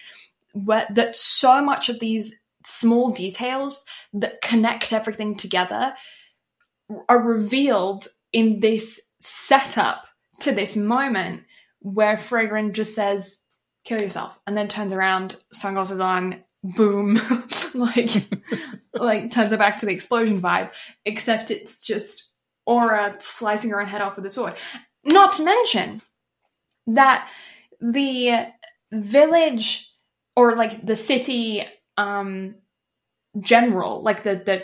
[0.53, 2.33] where that so much of these
[2.65, 5.93] small details that connect everything together
[7.09, 10.05] are revealed in this setup
[10.39, 11.43] to this moment
[11.79, 13.39] where Frieren just says,
[13.83, 17.19] kill yourself and then turns around sunglasses on boom
[17.73, 18.11] like
[18.93, 20.69] like turns it back to the explosion vibe
[21.05, 22.31] except it's just
[22.65, 24.55] aura slicing her own head off with a sword.
[25.03, 26.01] Not to mention
[26.87, 27.29] that
[27.79, 28.47] the
[28.91, 29.90] village
[30.41, 31.65] or like the city
[31.97, 32.55] um
[33.39, 34.63] general like the the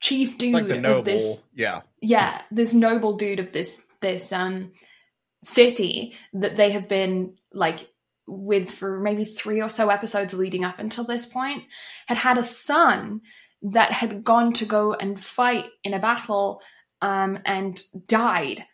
[0.00, 4.32] chief dude like the noble, of this yeah, yeah this noble dude of this this
[4.32, 4.72] um
[5.42, 7.88] city that they have been like
[8.26, 11.64] with for maybe three or so episodes leading up until this point,
[12.06, 13.20] had had a son
[13.62, 16.60] that had gone to go and fight in a battle
[17.00, 18.64] um, and died.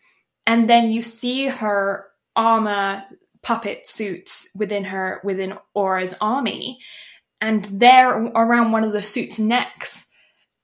[0.47, 3.05] And then you see her armor
[3.43, 6.79] puppet suits within her within Aura's army,
[7.41, 10.07] and there around one of the suit's necks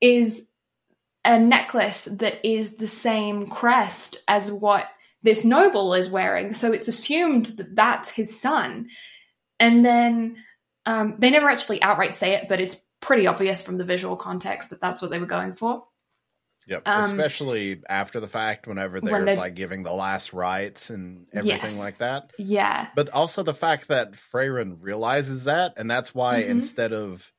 [0.01, 0.49] is
[1.24, 4.87] a necklace that is the same crest as what
[5.22, 6.53] this noble is wearing.
[6.53, 8.89] So it's assumed that that's his son.
[9.59, 10.37] And then
[10.87, 14.70] um, they never actually outright say it, but it's pretty obvious from the visual context
[14.70, 15.85] that that's what they were going for.
[16.69, 21.27] Yep, um, especially after the fact, whenever they're when like giving the last rites and
[21.33, 21.79] everything yes.
[21.79, 22.31] like that.
[22.39, 26.51] Yeah, but also the fact that Frieren realizes that, and that's why mm-hmm.
[26.51, 27.33] instead of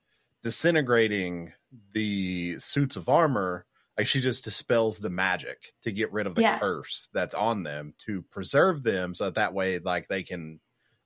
[0.44, 1.54] disintegrating
[1.94, 3.68] the suits of armor,
[4.00, 6.58] like she just dispels the magic to get rid of the yeah.
[6.58, 10.60] curse that's on them to preserve them so that, that way like they can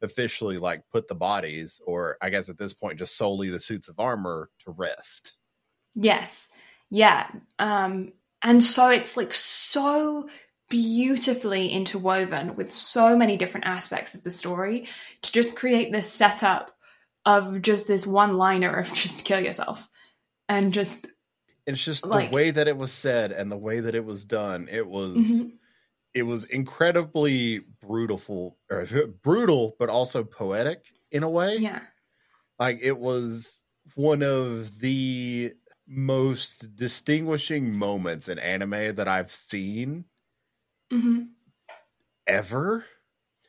[0.04, 3.88] officially like put the bodies or i guess at this point just solely the suits
[3.88, 5.34] of armor to rest
[5.96, 6.50] yes
[6.94, 7.28] yeah
[7.60, 10.30] um and so it's like so
[10.70, 14.88] beautifully interwoven with so many different aspects of the story
[15.22, 16.72] to just create this setup
[17.26, 19.90] of just this one liner of just kill yourself
[20.48, 21.08] and just
[21.66, 24.26] it's just like, the way that it was said and the way that it was
[24.26, 24.68] done.
[24.72, 25.50] It was mm-hmm.
[26.14, 28.88] it was incredibly brutal or
[29.24, 31.58] brutal, but also poetic in a way.
[31.58, 31.82] Yeah.
[32.60, 33.60] Like it was
[33.96, 35.54] one of the
[35.88, 40.06] most distinguishing moments in anime that I've seen
[40.92, 41.24] mm-hmm.
[42.28, 42.86] ever.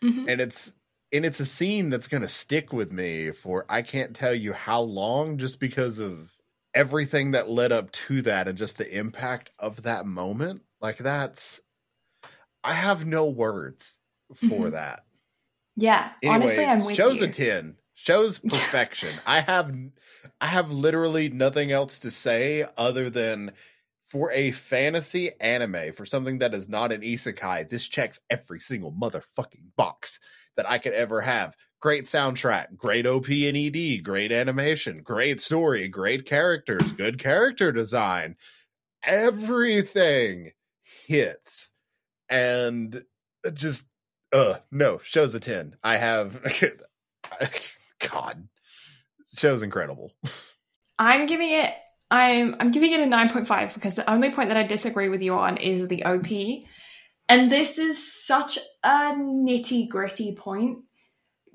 [0.03, 0.29] Mm-hmm.
[0.29, 0.75] And it's
[1.13, 4.53] and it's a scene that's going to stick with me for I can't tell you
[4.53, 6.35] how long just because of
[6.75, 11.61] everything that led up to that and just the impact of that moment like that's
[12.65, 13.99] i have no words
[14.35, 14.71] for mm-hmm.
[14.71, 15.05] that
[15.77, 17.29] yeah anyway, honestly i'm with shows you.
[17.29, 19.75] a 10 shows perfection i have
[20.41, 23.53] i have literally nothing else to say other than
[24.05, 28.93] for a fantasy anime for something that is not an isekai this checks every single
[28.93, 30.19] motherfucking box
[30.57, 35.87] that i could ever have great soundtrack, great OP and ED, great animation, great story,
[35.87, 38.37] great characters, good character design.
[39.03, 40.53] Everything
[41.07, 41.73] hits.
[42.31, 42.97] And
[43.53, 43.85] just
[44.33, 45.77] uh no, show's a 10.
[45.85, 46.43] I have
[48.11, 48.49] God.
[49.37, 50.13] Show's incredible.
[50.99, 51.73] I'm giving it
[52.11, 55.35] I'm I'm giving it a 9.5 because the only point that I disagree with you
[55.35, 56.65] on is the OP.
[57.29, 60.79] And this is such a nitty gritty point.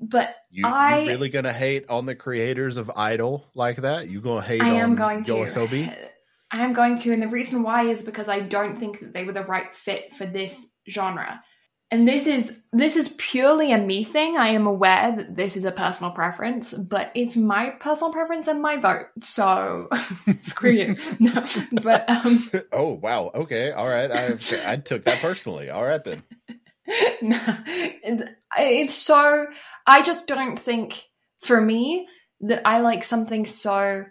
[0.00, 4.08] But You I- you really gonna hate on the creators of Idol like that?
[4.08, 5.32] You gonna hate I on am going to.
[5.32, 5.94] Yoasobi?
[6.52, 9.24] I am going to, and the reason why is because I don't think that they
[9.24, 11.42] were the right fit for this genre.
[11.92, 14.36] And this is this is purely a me thing.
[14.36, 18.62] I am aware that this is a personal preference, but it's my personal preference and
[18.62, 19.06] my vote.
[19.20, 19.88] So
[20.40, 20.96] screw you.
[21.18, 21.44] No,
[21.82, 23.30] but um, Oh wow.
[23.34, 23.72] Okay.
[23.72, 24.10] All right.
[24.10, 24.36] I
[24.66, 25.68] I took that personally.
[25.70, 26.22] All right then.
[27.22, 28.28] no, it-
[28.58, 29.46] it's so.
[29.86, 31.02] I just don't think
[31.40, 32.06] for me
[32.42, 34.04] that I like something so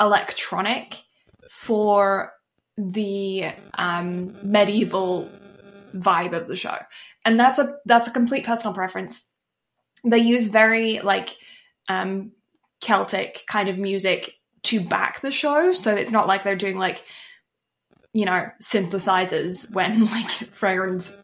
[0.00, 1.00] electronic
[1.50, 2.32] for
[2.76, 5.30] the um, medieval
[5.94, 6.76] vibe of the show,
[7.24, 9.28] and that's a that's a complete personal preference.
[10.04, 11.36] They use very like
[11.88, 12.32] um,
[12.80, 17.04] Celtic kind of music to back the show, so it's not like they're doing like
[18.12, 21.16] you know synthesizers when like Fragrance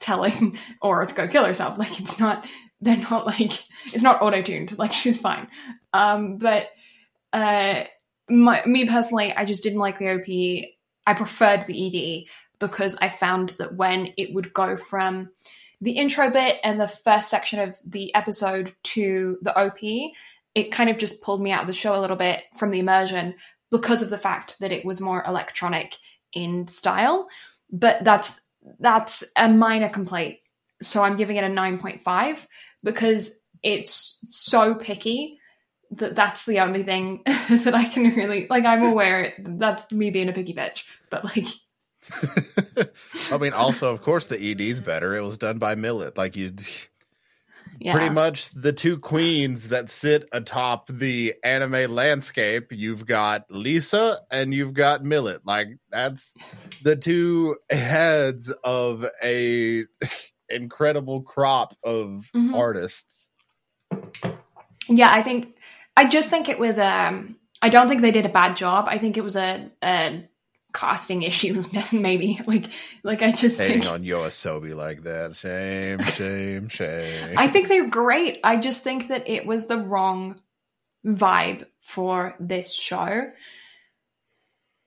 [0.00, 1.78] telling Aura to go kill herself.
[1.78, 2.46] Like it's not
[2.80, 3.52] they're not like
[3.86, 4.76] it's not auto tuned.
[4.78, 5.48] Like she's fine.
[5.92, 6.68] Um, but
[7.32, 7.84] uh,
[8.28, 10.68] my, me personally, I just didn't like the OP.
[11.06, 12.26] I preferred the ED
[12.62, 15.30] because I found that when it would go from
[15.80, 19.80] the intro bit and the first section of the episode to the OP,
[20.54, 22.78] it kind of just pulled me out of the show a little bit from the
[22.78, 23.34] immersion
[23.72, 25.96] because of the fact that it was more electronic
[26.32, 27.26] in style.
[27.72, 28.40] But that's
[28.78, 30.38] that's a minor complaint.
[30.80, 32.46] So I'm giving it a 9.5
[32.84, 35.40] because it's so picky
[35.90, 38.66] that that's the only thing that I can really like.
[38.66, 41.48] I'm aware that's me being a picky bitch, but like,
[43.32, 45.14] I mean, also, of course, the ED's better.
[45.14, 46.16] It was done by Milet.
[46.16, 46.52] Like you,
[47.80, 52.68] yeah, pretty much the two queens that sit atop the anime landscape.
[52.70, 55.40] You've got Lisa and you've got Milet.
[55.44, 56.34] Like that's
[56.82, 59.84] the two heads of a
[60.48, 62.54] incredible crop of Mhm.
[62.54, 63.30] artists.
[64.88, 65.10] yeah.
[65.12, 65.56] I think
[65.96, 67.36] I just think it was um.
[67.64, 68.86] I don't think they did a bad job.
[68.88, 70.24] I think it was a, a
[70.72, 72.40] casting issue, maybe.
[72.46, 72.66] Like,
[73.02, 75.36] like I just Hating think on Yoasobi like that.
[75.36, 77.34] Shame, shame, shame.
[77.36, 78.38] I think they're great.
[78.44, 80.40] I just think that it was the wrong
[81.06, 83.30] vibe for this show.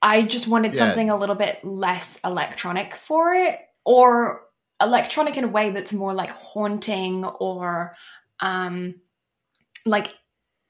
[0.02, 0.80] I just wanted Yeah.
[0.80, 4.42] something a little bit less electronic for it, or
[4.82, 7.96] electronic in a way that's more like haunting or
[8.40, 8.96] um,
[9.86, 10.14] like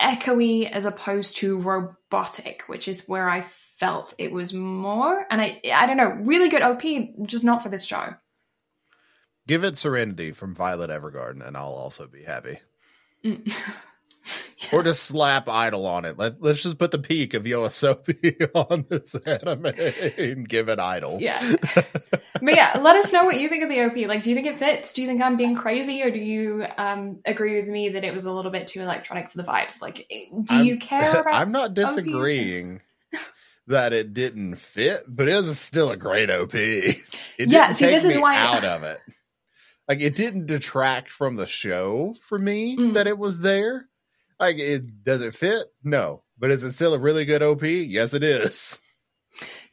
[0.02, 3.42] echoey as opposed to robotic, which is where I
[3.78, 5.26] felt it was more.
[5.30, 6.84] And I, I don't know, really good OP,
[7.26, 8.16] just not for this show.
[9.48, 12.60] Give it Serenity from Violet Evergarden, and I'll also be happy.
[13.24, 13.56] Mm.
[14.72, 16.18] Or just slap Idol on it.
[16.18, 19.68] Let, let's just put the peak of Yoasobi on this anime
[20.18, 21.20] and give it Idol.
[21.22, 21.56] Yeah.
[21.76, 24.08] but yeah, let us know what you think of the OP.
[24.08, 24.94] Like, do you think it fits?
[24.94, 28.14] Do you think I'm being crazy, or do you um, agree with me that it
[28.14, 29.82] was a little bit too electronic for the vibes?
[29.82, 31.34] Like, do I'm- you care about?
[31.34, 32.82] I'm not disagreeing
[33.68, 36.54] that it didn't fit, but it was still a great OP.
[36.54, 36.98] It
[37.38, 39.00] didn't Yeah, see, take this is why- out of it.
[39.90, 42.94] Like it didn't detract from the show for me Mm.
[42.96, 43.88] that it was there.
[44.40, 45.66] Like it does it fit?
[45.84, 46.24] No.
[46.38, 47.64] But is it still a really good OP?
[47.64, 48.80] Yes, it is.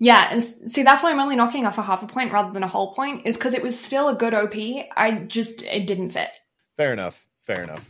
[0.01, 2.65] Yeah, and see, that's why I'm only knocking off a half a point rather than
[2.65, 3.25] a whole point.
[3.27, 4.55] Is because it was still a good OP.
[4.97, 6.37] I just it didn't fit.
[6.77, 7.25] Fair enough.
[7.43, 7.89] Fair enough.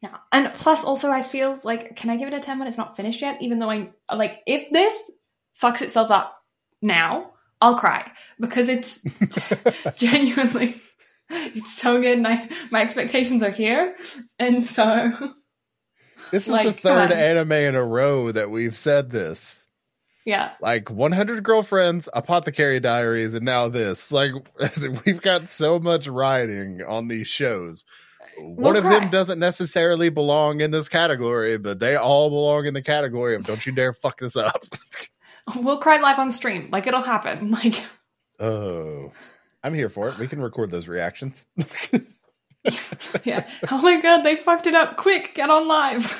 [0.00, 2.78] Yeah, and plus, also, I feel like can I give it a ten when it's
[2.78, 3.38] not finished yet?
[3.42, 5.10] Even though I like if this
[5.60, 6.42] fucks itself up
[6.80, 7.30] now,
[7.60, 8.10] I'll cry
[8.40, 9.02] because it's
[9.96, 10.76] genuinely
[11.30, 13.96] it's so good and I, my expectations are here
[14.38, 15.12] and so
[16.30, 19.66] This is Like, the third anime in a row that we've said this.
[20.24, 24.12] yeah Like 100 Girlfriends, Apothecary Diaries, and now this.
[24.12, 24.32] Like,
[25.06, 27.84] we've got so much writing on these shows.
[28.38, 28.98] One of cry.
[28.98, 33.44] them doesn't necessarily belong in this category, but they all belong in the category of
[33.44, 34.64] don't you dare fuck this up.
[35.56, 37.84] we'll cry live on stream like it'll happen like
[38.40, 39.12] oh,
[39.62, 40.18] I'm here for it.
[40.18, 41.46] We can record those reactions.
[43.24, 46.16] yeah oh my god they fucked it up quick get on live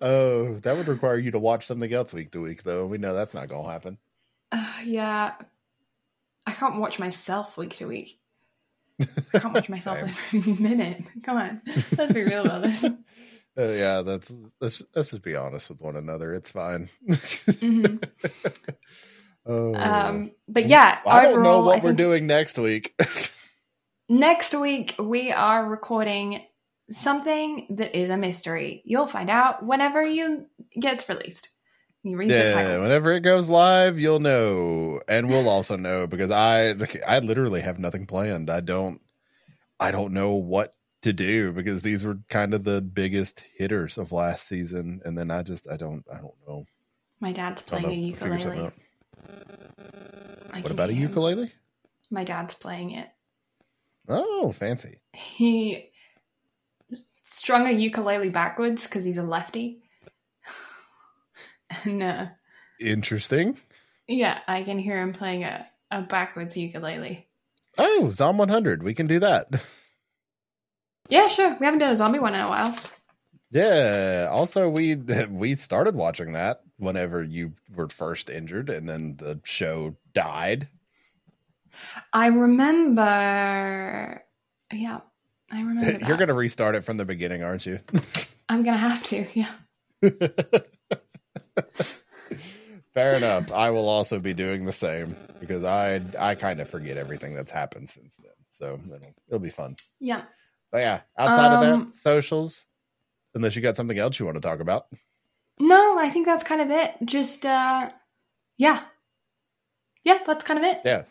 [0.00, 2.86] oh, that would require you to watch something else week to week, though.
[2.86, 3.98] We know that's not going to happen.
[4.52, 5.32] uh, yeah
[6.46, 8.18] I can't watch myself week to week
[9.34, 11.04] I can't watch myself every minute.
[11.22, 11.62] Come on,
[11.96, 12.84] let's be real about this.
[13.58, 16.32] Uh, yeah, that's let's let's just be honest with one another.
[16.32, 16.88] It's fine.
[17.60, 17.96] hmm
[19.46, 19.74] oh.
[19.74, 22.94] Um, but yeah, I overall, don't know I what we're doing next week.
[24.08, 26.44] next week we are recording
[26.90, 28.82] something that is a mystery.
[28.84, 30.46] You'll find out whenever you
[30.80, 31.48] gets released.
[32.04, 32.78] You read the yeah, title.
[32.78, 36.74] whenever it goes live, you'll know, and we'll also know because I
[37.06, 38.50] I literally have nothing planned.
[38.50, 39.00] I don't
[39.80, 44.12] I don't know what to do because these were kind of the biggest hitters of
[44.12, 46.64] last season, and then I just I don't I don't know.
[47.20, 48.08] My dad's playing a know.
[48.08, 48.72] I'll figure something ukulele.
[50.62, 51.02] What about a him.
[51.02, 51.52] ukulele?
[52.10, 53.08] My dad's playing it.
[54.08, 55.00] Oh, fancy.
[55.12, 55.90] He
[57.24, 59.82] strung a ukulele backwards because he's a lefty.
[61.84, 62.26] and uh,
[62.80, 63.56] Interesting.
[64.08, 67.28] yeah, I can hear him playing a, a backwards ukulele.
[67.78, 68.82] Oh, Zom 100.
[68.82, 69.46] We can do that.
[71.12, 71.54] Yeah, sure.
[71.60, 72.74] We haven't done a zombie one in a while.
[73.50, 74.30] Yeah.
[74.32, 74.94] Also, we
[75.30, 80.70] we started watching that whenever you were first injured, and then the show died.
[82.14, 84.24] I remember.
[84.72, 85.00] Yeah,
[85.50, 86.02] I remember.
[86.06, 87.78] You're gonna restart it from the beginning, aren't you?
[88.48, 89.26] I'm gonna have to.
[89.34, 89.52] Yeah.
[92.94, 93.52] Fair enough.
[93.52, 97.50] I will also be doing the same because I I kind of forget everything that's
[97.50, 98.32] happened since then.
[98.52, 99.76] So it'll it'll be fun.
[100.00, 100.22] Yeah.
[100.72, 102.64] But yeah, outside of Um, that, socials.
[103.34, 104.86] Unless you got something else you want to talk about.
[105.60, 106.94] No, I think that's kind of it.
[107.04, 107.90] Just uh,
[108.58, 108.82] yeah,
[110.04, 110.80] yeah, that's kind of it.
[110.84, 111.04] Yeah.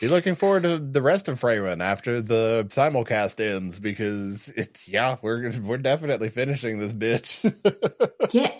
[0.00, 5.16] Be looking forward to the rest of Frieren after the simulcast ends because it's yeah,
[5.22, 7.38] we're we're definitely finishing this bitch.
[8.32, 8.50] Yeah.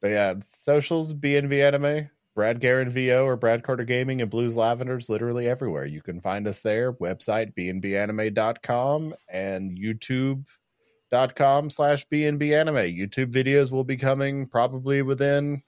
[0.00, 2.08] but yeah, socials, BNB Anime,
[2.38, 5.86] Brad Garen VO or Brad Carter Gaming and Blues Lavenders literally everywhere.
[5.86, 6.92] You can find us there.
[6.92, 12.96] Website bnbanime.com and youtube.com slash bnbanime.
[12.96, 15.64] YouTube videos will be coming probably within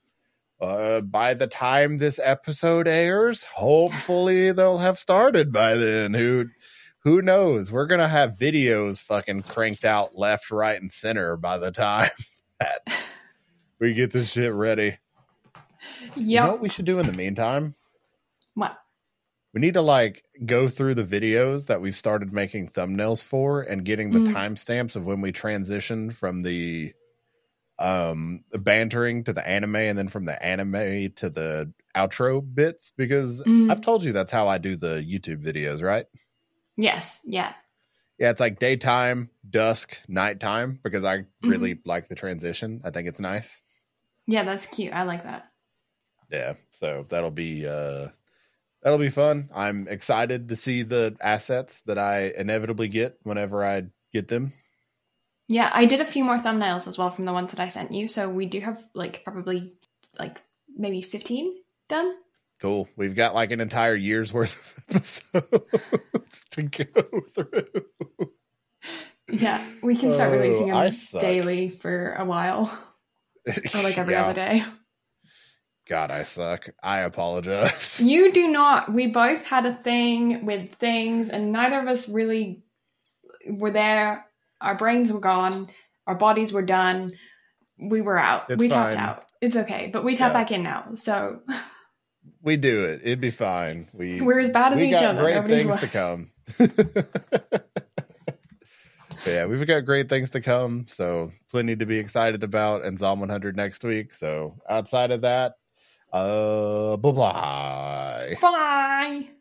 [0.60, 6.14] uh, by the time this episode airs, hopefully they'll have started by then.
[6.14, 6.50] Who
[7.00, 7.72] who knows?
[7.72, 12.10] We're gonna have videos fucking cranked out left, right, and center by the time
[12.60, 12.86] that
[13.80, 14.98] we get this shit ready.
[16.16, 17.74] You know what we should do in the meantime?
[18.54, 18.76] What?
[19.52, 23.84] We need to like go through the videos that we've started making thumbnails for and
[23.84, 24.32] getting the Mm.
[24.32, 26.92] timestamps of when we transition from the
[27.78, 33.42] um bantering to the anime and then from the anime to the outro bits because
[33.42, 33.70] Mm.
[33.70, 36.06] I've told you that's how I do the YouTube videos, right?
[36.76, 37.20] Yes.
[37.24, 37.54] Yeah.
[38.18, 41.48] Yeah, it's like daytime, dusk, nighttime because I Mm-hmm.
[41.48, 42.82] really like the transition.
[42.84, 43.62] I think it's nice.
[44.26, 44.92] Yeah, that's cute.
[44.92, 45.49] I like that.
[46.30, 48.08] Yeah, so that'll be uh
[48.82, 49.50] that'll be fun.
[49.54, 54.52] I'm excited to see the assets that I inevitably get whenever I get them.
[55.48, 57.92] Yeah, I did a few more thumbnails as well from the ones that I sent
[57.92, 58.08] you.
[58.08, 59.72] So we do have like probably
[60.18, 60.40] like
[60.76, 61.54] maybe 15
[61.88, 62.14] done.
[62.60, 62.88] Cool.
[62.96, 67.86] We've got like an entire year's worth of episodes to go through.
[69.30, 72.70] Yeah, we can start Oh, releasing them daily for a while
[73.74, 74.24] or like every Yeah.
[74.24, 74.64] other day.
[75.90, 76.68] God, I suck.
[76.84, 77.98] I apologize.
[78.02, 78.92] You do not.
[78.92, 82.62] We both had a thing with things, and neither of us really
[83.44, 84.24] were there.
[84.60, 85.68] Our brains were gone.
[86.06, 87.14] Our bodies were done.
[87.76, 88.48] We were out.
[88.50, 89.26] It's we tapped out.
[89.40, 90.38] It's okay, but we tap Yeah.
[90.38, 90.90] back in now.
[90.94, 91.40] So
[92.40, 93.00] we do it.
[93.02, 93.88] It'd be fine.
[93.92, 95.22] We we're as bad as each got other.
[95.22, 95.80] great Nobody's things worse.
[95.80, 96.30] to come.
[99.24, 100.86] But yeah, we've got great things to come.
[100.88, 104.14] So plenty to be excited about and Zom 100 next week.
[104.14, 105.56] So outside of that,
[106.12, 108.38] uh, bye bye.
[108.40, 109.39] Bye.